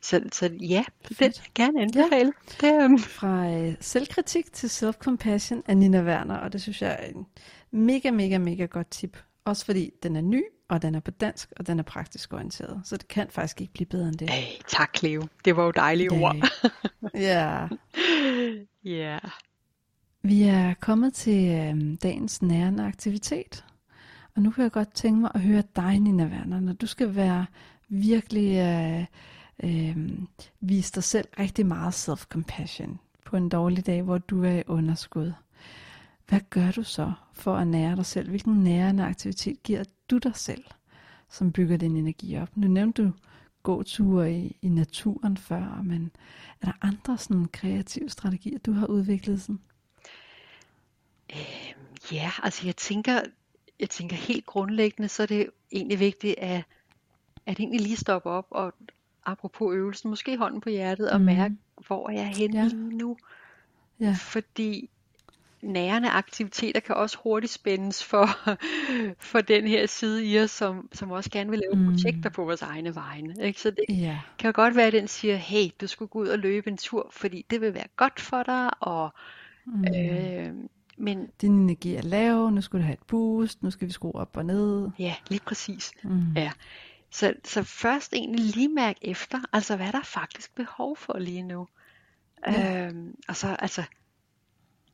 [0.00, 2.32] Så, så ja, det vil jeg gerne anbefale.
[2.62, 2.68] Ja.
[2.68, 2.98] Det, um...
[2.98, 7.26] Fra øh, selvkritik til self-compassion af Nina Werner, og det synes jeg er en
[7.70, 9.16] mega, mega, mega godt tip.
[9.44, 12.80] Også fordi den er ny, og den er på dansk, og den er praktisk orienteret.
[12.84, 14.30] Så det kan faktisk ikke blive bedre end det.
[14.30, 15.22] Hey, tak Cleo.
[15.44, 16.36] Det var jo dejlige ord.
[17.14, 17.68] ja.
[18.84, 19.18] Ja.
[20.22, 23.64] Vi er kommet til øh, dagens nærende aktivitet.
[24.36, 27.16] Og nu kan jeg godt tænke mig at høre dig, Nina Werner, når du skal
[27.16, 27.46] være
[27.88, 29.04] virkelig øh,
[29.64, 29.96] øh,
[30.60, 35.32] vise dig selv rigtig meget self-compassion på en dårlig dag, hvor du er i underskud.
[36.28, 38.28] Hvad gør du så for at nære dig selv?
[38.28, 40.64] Hvilken nærende aktivitet giver du dig selv,
[41.28, 42.56] som bygger din energi op?
[42.56, 43.12] Nu nævnte du
[43.62, 46.10] gåture i, i naturen før, men
[46.60, 49.60] er der andre sådan kreative strategier, du har udviklet sådan?
[51.32, 51.74] Øh,
[52.12, 53.20] ja, altså jeg tænker,
[53.80, 56.64] jeg tænker helt grundlæggende, så er det egentlig vigtigt at,
[57.46, 58.74] at egentlig lige stoppe op og
[59.24, 61.26] apropos øvelsen, måske hånden på hjertet og mm.
[61.26, 62.68] mærke, hvor er jeg henne ja.
[62.68, 63.16] lige nu.
[64.00, 64.16] Ja.
[64.18, 64.90] Fordi
[65.62, 68.28] nærende aktiviteter kan også hurtigt spændes for,
[69.30, 71.90] for den her side i os, som, som også gerne vil lave mm.
[71.90, 73.34] projekter på vores egne vegne.
[73.40, 73.60] Ikke?
[73.60, 74.18] Så det ja.
[74.38, 77.08] kan godt være, at den siger, hey, du skulle gå ud og løbe en tur,
[77.12, 79.10] fordi det vil være godt for dig, og
[79.66, 79.84] mm.
[79.94, 80.54] øh,
[80.98, 84.14] men, Din energi er lav, nu skal du have et boost, nu skal vi skrue
[84.14, 84.90] op og ned.
[84.98, 85.92] Ja, lige præcis.
[86.02, 86.32] Mm.
[86.36, 86.50] Ja.
[87.10, 91.42] Så, så først egentlig lige mærke efter, altså hvad der er faktisk behov for lige
[91.42, 91.68] nu.
[92.46, 92.86] Ja.
[92.86, 93.82] Øhm, og så altså,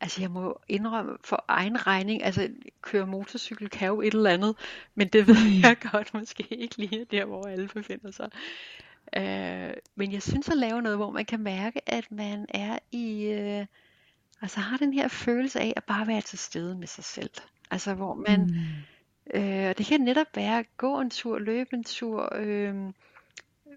[0.04, 2.48] altså jeg må indrømme for egen regning, altså
[2.82, 4.56] køre motorcykel kan jo et eller andet,
[4.94, 5.62] men det ved mm.
[5.62, 8.30] jeg godt måske ikke lige der, hvor alle befinder sig.
[9.16, 13.24] Øh, men jeg synes at lave noget, hvor man kan mærke, at man er i...
[13.24, 13.66] Øh,
[14.44, 17.30] Altså har den her følelse af at bare være til stede med sig selv.
[17.70, 19.40] Altså hvor man, mm.
[19.40, 22.74] øh, det kan netop være at gå en tur, løbe en tur, øh,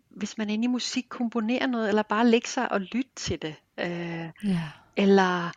[0.10, 3.42] hvis man er inde i musik, komponere noget, eller bare lægge sig og lytte til
[3.42, 3.56] det.
[3.78, 4.58] Øh, yeah.
[4.96, 5.52] Eller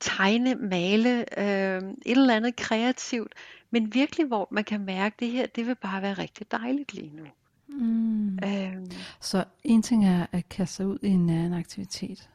[0.00, 3.34] tegne, male, øh, et eller andet kreativt,
[3.70, 6.94] men virkelig hvor man kan mærke, at det her, det vil bare være rigtig dejligt
[6.94, 7.24] lige nu.
[7.68, 8.38] Mm.
[8.44, 8.90] Øhm.
[9.20, 12.30] Så en ting er at kaste sig ud i en anden aktivitet,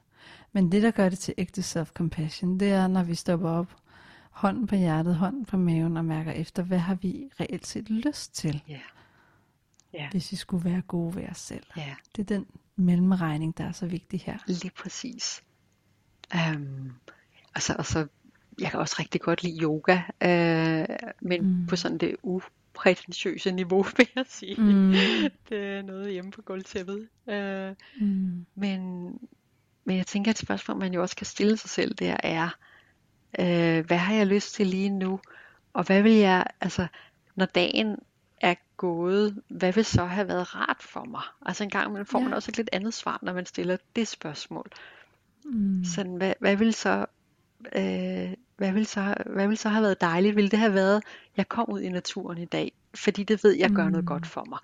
[0.52, 3.76] men det, der gør det til ægte self-compassion, det er, når vi stopper op,
[4.32, 8.36] hånden på hjertet, hånden på maven og mærker efter, hvad har vi reelt set lyst
[8.36, 8.64] til?
[8.70, 8.80] Yeah.
[9.96, 10.12] Yeah.
[10.12, 11.64] Hvis vi skulle være gode ved os selv.
[11.78, 11.96] Yeah.
[12.16, 14.38] Det er den mellemregning, der er så vigtig her.
[14.48, 15.44] Lige præcis.
[16.36, 16.92] Um,
[17.58, 18.08] altså, og så,
[18.62, 21.68] jeg kan også rigtig godt lide yoga, uh, men mm.
[21.68, 24.62] på sådan det uprætentiøse niveau, vil jeg sige.
[24.62, 24.92] Mm.
[25.50, 27.08] det er noget hjemme på gulvtæppet.
[27.26, 28.46] Uh, mm.
[28.56, 29.12] Men
[29.88, 32.50] men jeg tænker, at et spørgsmål, man jo også kan stille sig selv, der er,
[33.40, 35.20] øh, hvad har jeg lyst til lige nu?
[35.74, 36.88] Og hvad vil jeg, altså,
[37.36, 37.96] når dagen
[38.42, 41.22] er gået, hvad vil så have været rart for mig?
[41.46, 42.36] Altså en gang får man ja.
[42.36, 44.72] også et lidt andet svar, når man stiller det spørgsmål.
[45.46, 45.84] Mm.
[45.84, 47.06] Sådan, hvad, hvad vil så
[47.76, 50.36] øh, hvad, vil så, hvad vil så have været dejligt?
[50.36, 51.04] Vil det have været,
[51.38, 53.92] jeg kom ud i naturen i dag, fordi det ved jeg gør mm.
[53.92, 54.60] noget godt for mig.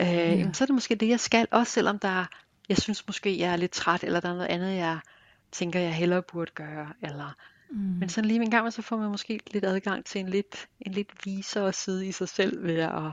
[0.00, 0.34] Øh, ja.
[0.34, 2.26] jamen, så er det måske det, jeg skal, også selvom der
[2.68, 4.98] jeg synes måske, jeg er lidt træt, eller der er noget andet, jeg
[5.52, 6.88] tænker, jeg hellere burde gøre.
[7.02, 7.36] Eller,
[7.70, 7.76] mm.
[7.76, 10.92] Men sådan lige en gang, så får man måske lidt adgang til en lidt, en
[10.92, 13.12] lidt visere side i sig selv ved at,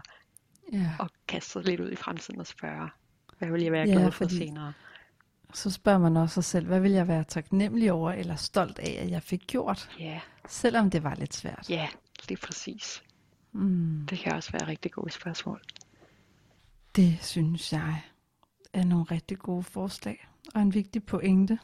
[0.74, 1.00] yeah.
[1.00, 2.90] at kaste sig lidt ud i fremtiden og spørge,
[3.40, 4.74] hvad vil jeg være glad for fordi, senere?
[5.54, 8.98] Så spørger man også sig selv, hvad vil jeg være taknemmelig over eller stolt af,
[9.04, 9.90] at jeg fik gjort?
[10.00, 10.06] Ja.
[10.06, 10.20] Yeah.
[10.48, 11.70] Selvom det var lidt svært.
[11.70, 11.88] Ja,
[12.30, 13.04] det er præcis.
[13.52, 14.06] Mm.
[14.10, 15.62] Det kan også være et rigtig gode spørgsmål.
[16.96, 18.02] Det synes jeg
[18.74, 21.60] er nogle rigtig gode forslag og en vigtig pointe.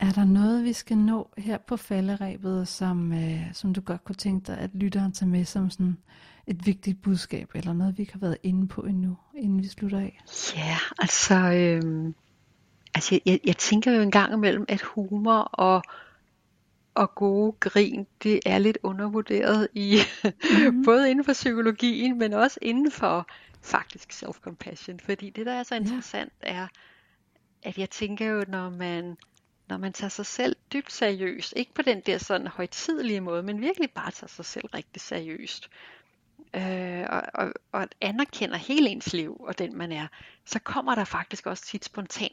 [0.00, 4.16] Er der noget, vi skal nå her på falderæbet, som, øh, som du godt kunne
[4.16, 5.96] tænke dig, at lytteren tager med som sådan
[6.46, 9.98] et vigtigt budskab, eller noget, vi ikke har været inde på endnu, inden vi slutter
[9.98, 10.20] af?
[10.56, 12.12] Ja, altså, øh,
[12.94, 15.82] altså jeg, jeg tænker jo en gang imellem, at humor og,
[16.94, 20.82] og gode grin, det er lidt undervurderet i mm.
[20.86, 23.26] både inden for psykologien, men også inden for
[23.62, 24.98] faktisk self-compassion.
[25.00, 26.52] Fordi det, der er så interessant, ja.
[26.52, 26.66] er,
[27.62, 29.16] at jeg tænker jo, når man,
[29.68, 33.60] når man tager sig selv dybt seriøst, ikke på den der sådan højtidlige måde, men
[33.60, 35.70] virkelig bare tager sig selv rigtig seriøst,
[36.54, 40.06] øh, og, og, og anerkender hele ens liv og den man er,
[40.44, 42.32] så kommer der faktisk også tit spontant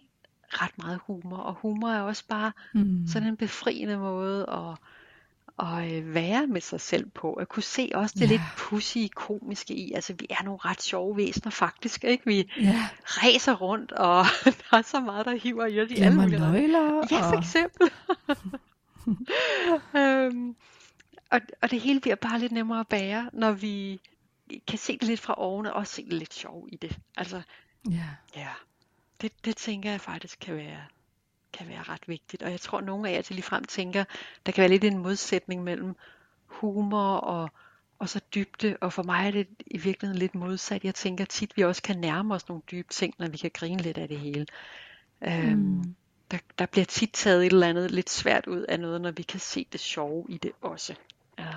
[0.61, 1.37] ret meget humor.
[1.37, 3.07] Og humor er også bare mm.
[3.07, 4.77] sådan en befriende måde at,
[5.67, 7.33] at øh, være med sig selv på.
[7.33, 8.27] At kunne se også det Ja.
[8.27, 9.91] lidt pussy komiske i.
[9.93, 12.03] Altså vi er nogle ret sjove væsener faktisk.
[12.03, 12.25] Ikke?
[12.25, 14.25] Vi Ja, ræser rundt, og
[14.71, 17.07] der er så meget, der hiver i os i alle mulige nøgler.
[17.11, 17.89] Ja, for eksempel.
[19.99, 20.55] øhm,
[21.31, 23.99] og, og det hele bliver bare lidt nemmere at bære, når vi
[24.67, 26.97] kan se det lidt fra oven, og også se det lidt sjov i det.
[27.17, 27.41] Altså,
[27.91, 28.05] Ja.
[28.35, 28.47] ja,
[29.21, 30.81] det, det tænker jeg faktisk kan være,
[31.53, 32.43] kan være ret vigtigt.
[32.43, 34.03] Og jeg tror, at nogle af jer til ligefrem tænker,
[34.45, 35.95] der kan være lidt en modsætning mellem
[36.45, 37.49] humor og,
[37.99, 38.77] og så dybde.
[38.81, 40.83] Og for mig er det i virkeligheden lidt modsat.
[40.83, 43.81] Jeg tænker tit, vi også kan nærme os nogle dybe ting, når vi kan grine
[43.81, 44.45] lidt af det hele.
[45.27, 45.95] Øhm, Mm.
[46.31, 49.23] der, der bliver tit taget et eller andet lidt svært ud af noget, når vi
[49.23, 50.95] kan se det sjove i det også.
[51.39, 51.51] Ja,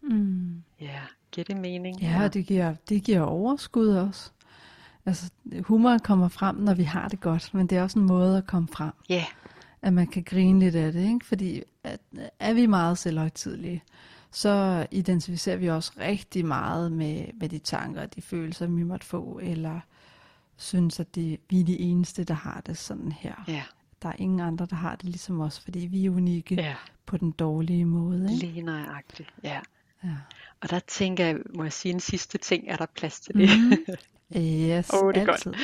[0.00, 0.62] Mm.
[0.80, 1.00] ja
[1.32, 2.00] giver det mening?
[2.00, 4.30] Ja, og det giver, det giver overskud også.
[5.06, 5.30] Altså,
[5.66, 8.46] humoren kommer frem, når vi har det godt, men det er også en måde at
[8.46, 9.24] komme frem, Ja,
[9.82, 11.26] at man kan grine lidt af det, ikke?
[11.26, 12.00] Fordi at,
[12.40, 13.82] er vi meget selvhøjtidlige,
[14.30, 19.06] så identificerer vi også rigtig meget med, med de tanker og de følelser, vi måtte
[19.06, 19.80] få, eller
[20.56, 23.34] synes, at det, vi er de eneste, der har det sådan her.
[23.48, 23.62] ja,
[24.02, 26.74] Der er ingen andre, der har det ligesom os, fordi vi er unikke ja.
[27.06, 28.32] på den dårlige måde.
[28.32, 28.46] Ikke?
[28.46, 29.34] Lige nøjagtigt.
[29.42, 29.60] Ja.
[30.04, 30.10] Ja.
[30.60, 33.48] Og der tænker jeg, må jeg sige en sidste ting, er der plads til det?
[33.48, 33.86] Mhm.
[34.36, 35.46] Yes, Åh, det er godt.
[35.46, 35.54] altid.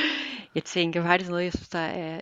[0.54, 2.20] Jeg tænker faktisk noget, jeg synes, der er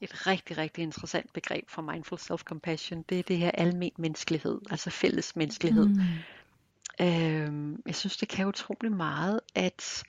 [0.00, 3.04] et rigtig, rigtig interessant begreb for mindful self-compassion.
[3.08, 5.86] Det er det her almen menneskelighed, altså fælles menneskelighed.
[5.88, 7.06] Mm.
[7.06, 10.02] Øhm, jeg synes, det kan utrolig meget, at,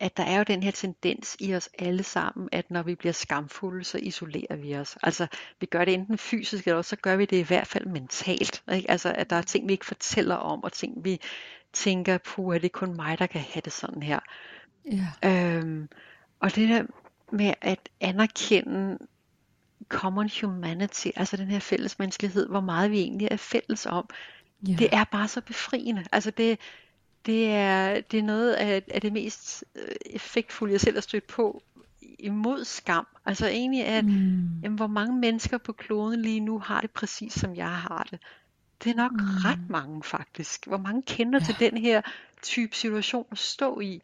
[0.00, 3.12] at der er jo den her tendens i os alle sammen, at når vi bliver
[3.12, 4.96] skamfulde, så isolerer vi os.
[5.02, 5.26] Altså,
[5.60, 8.62] vi gør det enten fysisk, eller også så gør vi det i hvert fald mentalt.
[8.72, 8.90] Ikke?
[8.90, 11.20] Altså, at der er ting, vi ikke fortæller om, og ting, vi
[11.72, 14.18] tænker, puh, er det kun mig, der kan have det sådan her.
[14.92, 15.30] Ja.
[15.30, 15.88] Øhm,
[16.40, 16.82] og det der
[17.32, 18.98] med at anerkende
[19.88, 24.08] common humanity, altså den her fælles menneskelighed, hvor meget vi egentlig er fælles om,
[24.68, 24.72] Ja.
[24.78, 26.04] det er bare så befriende.
[26.12, 26.58] Altså det,
[27.26, 31.26] det, er, det er noget af, af det mest øh, effektfulde, jeg selv har stødt
[31.26, 31.62] på
[32.18, 33.06] imod skam.
[33.26, 34.60] Altså egentlig, at Mm.
[34.62, 38.20] jamen, hvor mange mennesker på kloden lige nu har det præcis, som jeg har det.
[38.84, 39.18] Det er nok Mm.
[39.44, 40.66] ret mange faktisk.
[40.66, 41.44] Hvor mange kender Ja.
[41.44, 42.02] til den her
[42.42, 44.00] type situation at stå i?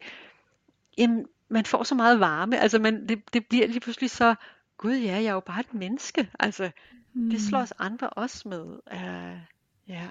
[0.97, 2.59] Jamen, man får så meget varme.
[2.59, 4.35] Altså, man, det, det bliver lige pludselig så,
[4.77, 6.29] gud ja, jeg er jo bare et menneske.
[6.39, 6.71] Altså,
[7.15, 7.29] Mm.
[7.29, 8.65] det slår os andre også med.
[8.93, 9.39] Uh,
[9.87, 10.07] ja,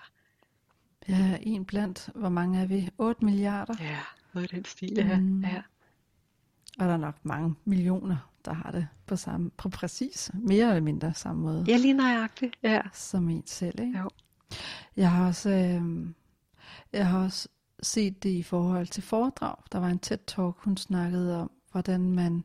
[1.09, 2.89] Ja, en blandt, hvor mange er vi?
[2.99, 3.75] 8 milliarder?
[3.81, 3.99] ja,
[4.35, 4.93] noget i den stil.
[4.97, 5.41] Ja, Mm.
[5.45, 5.63] ja.
[6.79, 10.81] Og der er nok mange millioner, der har det på, samme, på præcis mere eller
[10.81, 12.57] mindre samme måde ja lige nøjagtigt.
[12.63, 12.81] Ja.
[12.93, 13.81] som en selv.
[13.81, 13.99] Ikke?
[13.99, 14.11] Jo.
[14.97, 16.07] Jeg har også, øh,
[16.93, 17.49] jeg har også
[17.83, 19.57] set det i forhold til foredrag.
[19.73, 22.45] Der var en TED-talk, hun snakkede om, hvordan man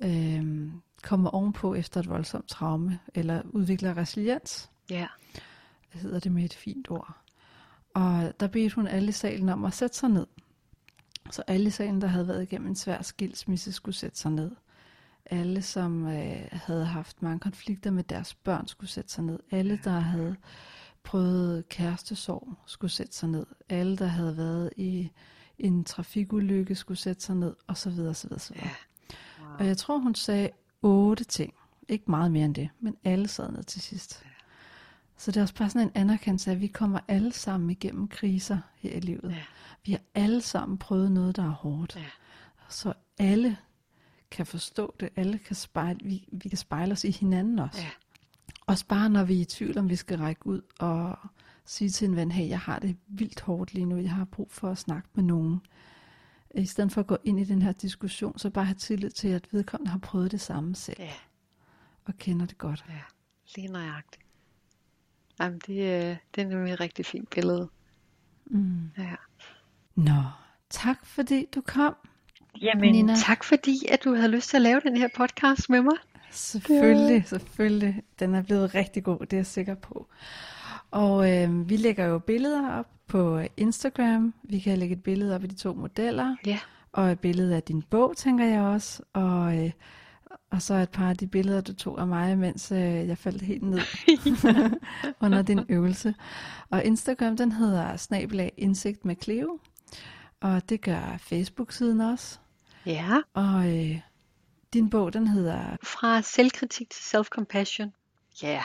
[0.00, 0.68] øh,
[1.02, 4.70] kommer ovenpå efter et voldsomt traume, eller udvikler resiliens.
[4.90, 5.06] Ja.
[5.92, 7.16] Hvad hedder det med et fint ord?
[7.94, 10.26] Og der bedte hun alle i salen om at sætte sig ned.
[11.30, 14.50] Så alle i salen, der havde været igennem en svær skilsmisse, skulle sætte sig ned.
[15.26, 19.38] Alle, som øh, havde haft mange konflikter med deres børn, skulle sætte sig ned.
[19.50, 20.36] Alle, der havde
[21.02, 23.46] prøvet kærestesorg, skulle sætte sig ned.
[23.68, 25.10] Alle, der havde været i
[25.58, 28.70] en trafikulykke, skulle sætte sig ned, og så videre, så videre, så videre.
[29.40, 29.56] Wow.
[29.58, 30.50] Og jeg tror, hun sagde
[30.82, 31.54] otte ting.
[31.88, 34.24] Ikke meget mere end det, men alle sad ned til sidst.
[35.20, 38.08] Så det er også bare sådan en anerkendelse af, at vi kommer alle sammen igennem
[38.08, 39.30] kriser her i livet.
[39.30, 39.42] Ja.
[39.84, 41.96] Vi har alle sammen prøvet noget, der er hårdt.
[41.96, 42.04] Ja.
[42.68, 43.56] Så alle
[44.30, 45.08] kan forstå det.
[45.16, 47.80] Alle kan spejle, vi, vi kan spejle os i hinanden også.
[47.82, 47.88] Ja.
[48.66, 51.18] Også bare når vi er i tvivl, om vi skal række ud og
[51.64, 54.50] sige til en ven, hey, jeg har det vildt hårdt lige nu, jeg har brug
[54.52, 55.60] for at snakke med nogen.
[56.54, 59.28] I stedet for at gå ind i den her diskussion, så bare have tillid til,
[59.28, 61.12] at vedkommende har prøvet det samme selv Ja.
[62.04, 62.84] og kender det godt.
[62.88, 63.00] Ja,
[63.56, 64.29] lige nøjagtigt.
[65.40, 67.68] Jamen, det, er- det er nemlig et rigtig fint billede.
[68.46, 68.90] Mm.
[68.98, 69.14] Ja.
[69.94, 70.22] Nå,
[70.70, 71.94] tak fordi du kom.
[72.62, 73.14] Jamen, Nina.
[73.16, 75.94] tak fordi, at du havde lyst til at lave den her podcast med mig.
[76.30, 78.02] Selvfølgelig, selvfølgelig.
[78.18, 80.08] Den er blevet rigtig god, det er jeg sikker på.
[80.90, 84.34] Og øh, vi lægger jo billeder op på Instagram.
[84.42, 86.36] Vi kan lægge et billede op af de to modeller.
[86.46, 86.58] Ja.
[86.92, 89.02] Og et billede af din bog, tænker jeg også.
[89.12, 89.70] Og, øh,
[90.50, 93.42] og så et par af de billeder, du tog af mig, mens øh, jeg faldt
[93.42, 93.78] helt ned
[95.24, 96.14] under din øvelse.
[96.70, 99.58] Og Instagram, den hedder snabelag indsigt med Cleo.
[100.40, 102.38] Og det gør Facebook-siden også.
[102.86, 104.00] Ja, Og øh,
[104.72, 107.90] din bog, den hedder fra selvkritik til self-compassion.
[108.42, 108.62] Ja,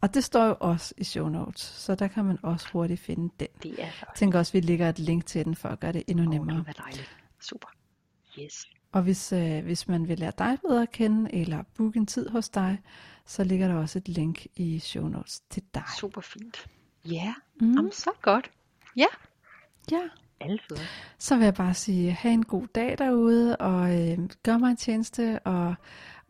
[0.00, 3.34] Og det står jo også i show notes, så der kan man også hurtigt finde
[3.40, 3.48] den.
[3.62, 3.84] det er.
[3.84, 6.22] Jeg tænker også, at vi lægger et link til den, for at gøre det endnu
[6.24, 6.66] det nemmere.
[6.66, 7.16] var dejligt.
[7.40, 7.68] Super.
[8.40, 8.66] Yes.
[8.92, 12.28] Og hvis, øh, hvis man vil lære dig bedre at kende, eller booke en tid
[12.28, 12.78] hos dig,
[13.26, 15.82] så ligger der også et link i show notes til dig.
[15.98, 16.66] Super fint.
[17.04, 17.74] Ja, mm.
[17.74, 18.50] Jamen, så godt.
[18.96, 19.06] Ja.
[19.90, 20.00] Ja.
[20.40, 20.76] Altid.
[21.18, 24.76] Så vil jeg bare sige, have en god dag derude, og øh, gør mig en
[24.76, 25.74] tjeneste, og,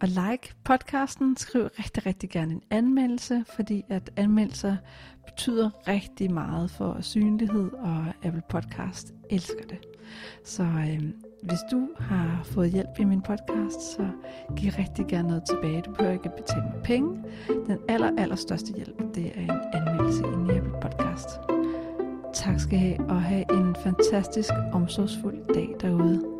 [0.00, 1.36] og like podcasten.
[1.36, 4.76] Skriv rigtig, rigtig gerne en anmeldelse, fordi at anmeldelser
[5.26, 9.78] betyder rigtig meget for synlighed, og Apple Podcast elsker det.
[10.44, 11.10] Så øh,
[11.42, 14.08] hvis du har fået hjælp i min podcast, så
[14.56, 15.82] giv rigtig gerne noget tilbage.
[15.82, 17.22] Du behøver ikke betale mig penge.
[17.66, 21.28] Den aller, aller største hjælp, det er en anmeldelse i Apple Podcast.
[22.34, 26.39] Tak skal I have, og have en fantastisk omsorgsfuld dag derude.